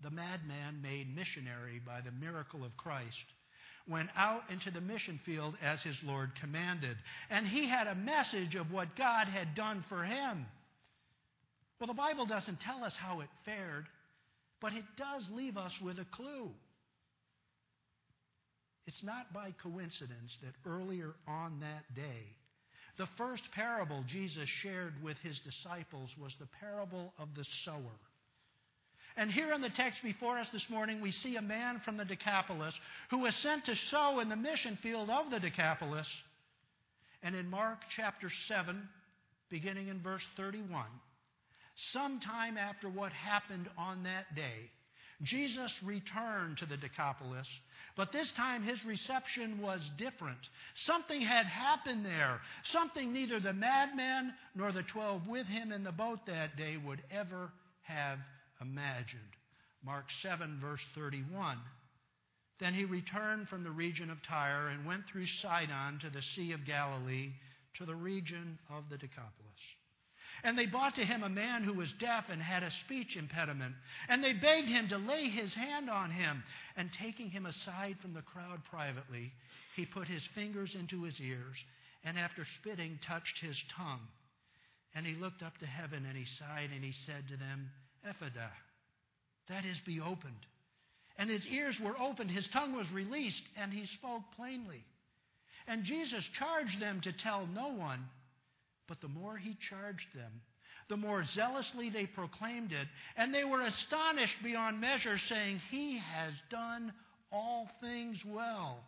The 0.02 0.10
madman, 0.10 0.80
made 0.80 1.14
missionary 1.14 1.80
by 1.84 2.00
the 2.00 2.12
miracle 2.12 2.64
of 2.64 2.76
Christ, 2.76 3.24
went 3.88 4.10
out 4.16 4.42
into 4.50 4.70
the 4.70 4.80
mission 4.80 5.18
field 5.24 5.56
as 5.62 5.82
his 5.82 5.96
Lord 6.04 6.30
commanded. 6.40 6.96
And 7.30 7.46
he 7.46 7.66
had 7.66 7.86
a 7.86 7.94
message 7.94 8.54
of 8.54 8.70
what 8.70 8.96
God 8.96 9.26
had 9.26 9.54
done 9.54 9.84
for 9.88 10.04
him. 10.04 10.46
Well, 11.80 11.88
the 11.88 11.94
Bible 11.94 12.26
doesn't 12.26 12.60
tell 12.60 12.84
us 12.84 12.96
how 12.96 13.20
it 13.20 13.28
fared. 13.44 13.86
But 14.60 14.72
it 14.72 14.84
does 14.96 15.28
leave 15.30 15.56
us 15.56 15.72
with 15.80 15.98
a 15.98 16.06
clue. 16.06 16.50
It's 18.86 19.02
not 19.02 19.32
by 19.32 19.54
coincidence 19.62 20.38
that 20.42 20.54
earlier 20.68 21.14
on 21.26 21.60
that 21.60 21.94
day, 21.94 22.36
the 22.96 23.08
first 23.16 23.44
parable 23.52 24.02
Jesus 24.06 24.48
shared 24.48 24.94
with 25.02 25.16
his 25.18 25.38
disciples 25.40 26.10
was 26.20 26.34
the 26.40 26.48
parable 26.58 27.12
of 27.18 27.28
the 27.36 27.44
sower. 27.64 27.98
And 29.16 29.30
here 29.30 29.52
in 29.52 29.60
the 29.60 29.70
text 29.70 30.02
before 30.02 30.38
us 30.38 30.48
this 30.50 30.70
morning, 30.70 31.00
we 31.00 31.10
see 31.10 31.36
a 31.36 31.42
man 31.42 31.80
from 31.84 31.96
the 31.96 32.04
Decapolis 32.04 32.74
who 33.10 33.18
was 33.18 33.34
sent 33.36 33.64
to 33.66 33.76
sow 33.76 34.20
in 34.20 34.28
the 34.28 34.36
mission 34.36 34.78
field 34.82 35.10
of 35.10 35.30
the 35.30 35.40
Decapolis. 35.40 36.08
And 37.22 37.34
in 37.34 37.50
Mark 37.50 37.78
chapter 37.90 38.30
7, 38.46 38.88
beginning 39.50 39.88
in 39.88 40.00
verse 40.00 40.26
31, 40.36 40.86
sometime 41.92 42.56
after 42.56 42.88
what 42.88 43.12
happened 43.12 43.68
on 43.76 44.02
that 44.04 44.34
day, 44.34 44.70
Jesus 45.22 45.74
returned 45.82 46.58
to 46.58 46.66
the 46.66 46.76
Decapolis, 46.76 47.48
but 47.96 48.12
this 48.12 48.30
time 48.32 48.62
his 48.62 48.84
reception 48.84 49.60
was 49.60 49.90
different. 49.98 50.38
Something 50.74 51.20
had 51.20 51.46
happened 51.46 52.04
there, 52.04 52.40
something 52.62 53.12
neither 53.12 53.40
the 53.40 53.52
madman 53.52 54.32
nor 54.54 54.70
the 54.70 54.84
twelve 54.84 55.26
with 55.26 55.46
him 55.46 55.72
in 55.72 55.82
the 55.82 55.90
boat 55.90 56.20
that 56.26 56.56
day 56.56 56.76
would 56.76 57.02
ever 57.10 57.50
have 57.82 58.18
imagined. 58.60 59.22
Mark 59.84 60.04
7, 60.22 60.58
verse 60.60 60.84
31. 60.94 61.58
Then 62.60 62.74
he 62.74 62.84
returned 62.84 63.48
from 63.48 63.64
the 63.64 63.70
region 63.70 64.10
of 64.10 64.22
Tyre 64.22 64.68
and 64.68 64.86
went 64.86 65.06
through 65.06 65.26
Sidon 65.26 65.98
to 66.00 66.10
the 66.10 66.22
Sea 66.22 66.52
of 66.52 66.64
Galilee 66.64 67.30
to 67.74 67.86
the 67.86 67.94
region 67.94 68.58
of 68.70 68.84
the 68.90 68.98
Decapolis. 68.98 69.32
And 70.44 70.56
they 70.56 70.66
brought 70.66 70.94
to 70.96 71.04
him 71.04 71.22
a 71.22 71.28
man 71.28 71.64
who 71.64 71.72
was 71.72 71.92
deaf 71.98 72.26
and 72.30 72.40
had 72.40 72.62
a 72.62 72.70
speech 72.70 73.16
impediment. 73.16 73.74
And 74.08 74.22
they 74.22 74.32
begged 74.32 74.68
him 74.68 74.88
to 74.88 74.98
lay 74.98 75.28
his 75.28 75.54
hand 75.54 75.90
on 75.90 76.10
him. 76.10 76.42
And 76.76 76.90
taking 76.92 77.30
him 77.30 77.46
aside 77.46 77.96
from 78.00 78.14
the 78.14 78.22
crowd 78.22 78.60
privately, 78.70 79.32
he 79.78 79.86
put 79.86 80.08
his 80.08 80.26
fingers 80.34 80.74
into 80.74 81.04
his 81.04 81.20
ears, 81.20 81.56
and 82.04 82.18
after 82.18 82.44
spitting, 82.44 82.98
touched 83.06 83.38
his 83.40 83.56
tongue. 83.76 84.06
And 84.94 85.06
he 85.06 85.14
looked 85.14 85.42
up 85.42 85.56
to 85.58 85.66
heaven, 85.66 86.04
and 86.04 86.16
he 86.16 86.24
sighed, 86.24 86.70
and 86.74 86.82
he 86.84 86.92
said 87.06 87.28
to 87.28 87.36
them, 87.36 87.70
Ephphatha, 88.04 88.50
that 89.48 89.64
is, 89.64 89.78
be 89.86 90.00
opened. 90.00 90.46
And 91.16 91.30
his 91.30 91.46
ears 91.46 91.78
were 91.80 91.98
opened, 91.98 92.30
his 92.30 92.48
tongue 92.48 92.74
was 92.74 92.90
released, 92.90 93.42
and 93.56 93.72
he 93.72 93.86
spoke 93.86 94.22
plainly. 94.36 94.84
And 95.66 95.84
Jesus 95.84 96.24
charged 96.32 96.80
them 96.80 97.00
to 97.02 97.12
tell 97.12 97.46
no 97.46 97.68
one 97.68 98.04
but 98.88 99.00
the 99.00 99.08
more 99.08 99.36
he 99.36 99.56
charged 99.60 100.06
them, 100.14 100.40
the 100.88 100.96
more 100.96 101.22
zealously 101.24 101.90
they 101.90 102.06
proclaimed 102.06 102.72
it, 102.72 102.88
and 103.16 103.32
they 103.32 103.44
were 103.44 103.60
astonished 103.60 104.42
beyond 104.42 104.80
measure, 104.80 105.18
saying, 105.18 105.60
He 105.70 105.98
has 105.98 106.32
done 106.50 106.92
all 107.30 107.68
things 107.82 108.24
well. 108.24 108.82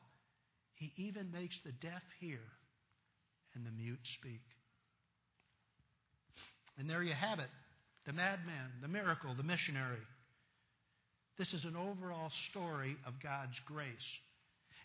He 0.74 0.92
even 0.96 1.30
makes 1.30 1.58
the 1.62 1.72
deaf 1.72 2.02
hear 2.20 2.40
and 3.54 3.66
the 3.66 3.70
mute 3.70 4.00
speak. 4.18 4.40
And 6.78 6.88
there 6.88 7.02
you 7.02 7.12
have 7.12 7.38
it 7.38 7.50
the 8.06 8.14
madman, 8.14 8.70
the 8.80 8.88
miracle, 8.88 9.34
the 9.36 9.42
missionary. 9.42 10.00
This 11.36 11.52
is 11.52 11.64
an 11.66 11.76
overall 11.76 12.30
story 12.50 12.96
of 13.06 13.20
God's 13.22 13.58
grace, 13.66 13.86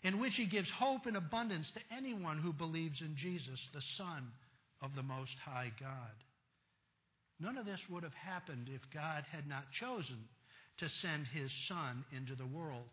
in 0.02 0.20
which 0.20 0.36
He 0.36 0.44
gives 0.44 0.70
hope 0.70 1.06
in 1.06 1.16
abundance 1.16 1.70
to 1.70 1.96
anyone 1.96 2.38
who 2.38 2.52
believes 2.52 3.00
in 3.00 3.16
Jesus, 3.16 3.58
the 3.72 3.80
Son 3.96 4.30
of 4.82 4.94
the 4.94 5.02
Most 5.02 5.38
High 5.38 5.72
God. 5.80 5.90
None 7.38 7.58
of 7.58 7.66
this 7.66 7.80
would 7.90 8.02
have 8.02 8.14
happened 8.14 8.68
if 8.72 8.80
God 8.92 9.24
had 9.30 9.46
not 9.46 9.70
chosen 9.72 10.18
to 10.78 10.88
send 10.88 11.26
his 11.28 11.52
Son 11.68 12.04
into 12.16 12.34
the 12.34 12.46
world. 12.46 12.88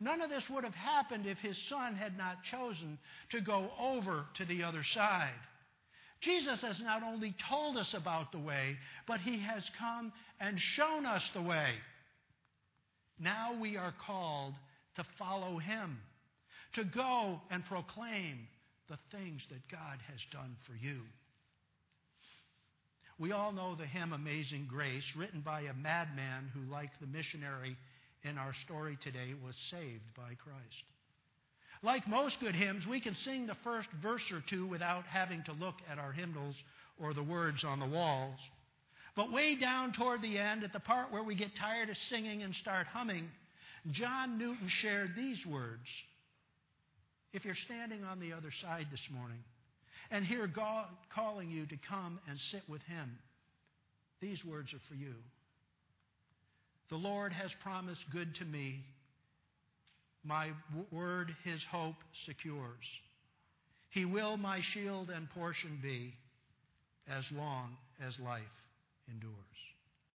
None 0.00 0.20
of 0.20 0.30
this 0.30 0.48
would 0.50 0.64
have 0.64 0.74
happened 0.74 1.26
if 1.26 1.38
his 1.38 1.56
Son 1.68 1.94
had 1.94 2.16
not 2.16 2.42
chosen 2.44 2.98
to 3.30 3.40
go 3.40 3.70
over 3.78 4.24
to 4.34 4.44
the 4.44 4.62
other 4.64 4.82
side. 4.82 5.30
Jesus 6.20 6.62
has 6.62 6.80
not 6.80 7.02
only 7.02 7.34
told 7.48 7.76
us 7.76 7.94
about 7.94 8.32
the 8.32 8.38
way, 8.38 8.76
but 9.06 9.20
he 9.20 9.40
has 9.40 9.68
come 9.78 10.12
and 10.40 10.58
shown 10.58 11.04
us 11.04 11.28
the 11.34 11.42
way. 11.42 11.72
Now 13.18 13.54
we 13.60 13.76
are 13.76 13.94
called 14.06 14.54
to 14.96 15.04
follow 15.18 15.58
him, 15.58 15.98
to 16.74 16.84
go 16.84 17.40
and 17.50 17.64
proclaim 17.64 18.46
the 18.88 18.98
things 19.10 19.44
that 19.50 19.68
God 19.68 19.98
has 20.10 20.20
done 20.32 20.56
for 20.64 20.74
you. 20.74 21.00
We 23.22 23.30
all 23.30 23.52
know 23.52 23.76
the 23.76 23.86
hymn 23.86 24.12
Amazing 24.12 24.66
Grace, 24.68 25.14
written 25.14 25.42
by 25.42 25.60
a 25.60 25.74
madman 25.74 26.50
who, 26.52 26.68
like 26.68 26.90
the 26.98 27.06
missionary 27.06 27.76
in 28.24 28.36
our 28.36 28.52
story 28.52 28.98
today, 29.00 29.34
was 29.40 29.54
saved 29.70 30.02
by 30.16 30.34
Christ. 30.42 30.82
Like 31.84 32.08
most 32.08 32.40
good 32.40 32.56
hymns, 32.56 32.84
we 32.84 32.98
can 32.98 33.14
sing 33.14 33.46
the 33.46 33.54
first 33.62 33.88
verse 34.02 34.32
or 34.32 34.40
two 34.40 34.66
without 34.66 35.04
having 35.04 35.44
to 35.44 35.52
look 35.52 35.76
at 35.88 36.00
our 36.00 36.10
hymnals 36.10 36.56
or 37.00 37.14
the 37.14 37.22
words 37.22 37.62
on 37.62 37.78
the 37.78 37.86
walls. 37.86 38.40
But 39.14 39.30
way 39.30 39.54
down 39.54 39.92
toward 39.92 40.20
the 40.20 40.36
end, 40.36 40.64
at 40.64 40.72
the 40.72 40.80
part 40.80 41.12
where 41.12 41.22
we 41.22 41.36
get 41.36 41.54
tired 41.54 41.90
of 41.90 41.98
singing 41.98 42.42
and 42.42 42.52
start 42.52 42.88
humming, 42.88 43.30
John 43.92 44.36
Newton 44.36 44.66
shared 44.66 45.14
these 45.14 45.46
words. 45.46 45.86
If 47.32 47.44
you're 47.44 47.54
standing 47.54 48.02
on 48.02 48.18
the 48.18 48.32
other 48.32 48.50
side 48.50 48.88
this 48.90 49.08
morning, 49.12 49.44
and 50.12 50.26
hear 50.26 50.46
God 50.46 50.86
calling 51.12 51.50
you 51.50 51.64
to 51.66 51.76
come 51.88 52.20
and 52.28 52.38
sit 52.38 52.62
with 52.68 52.82
Him, 52.82 53.18
these 54.20 54.44
words 54.44 54.72
are 54.74 54.80
for 54.88 54.94
you. 54.94 55.14
The 56.90 56.96
Lord 56.96 57.32
has 57.32 57.50
promised 57.62 58.04
good 58.12 58.34
to 58.36 58.44
me. 58.44 58.84
My 60.22 60.50
word, 60.92 61.34
His 61.42 61.64
hope 61.64 61.96
secures. 62.26 62.84
He 63.90 64.04
will 64.04 64.36
my 64.36 64.60
shield 64.60 65.10
and 65.10 65.28
portion 65.30 65.78
be 65.82 66.14
as 67.08 67.24
long 67.32 67.76
as 68.06 68.18
life 68.20 68.42
endures. 69.10 69.32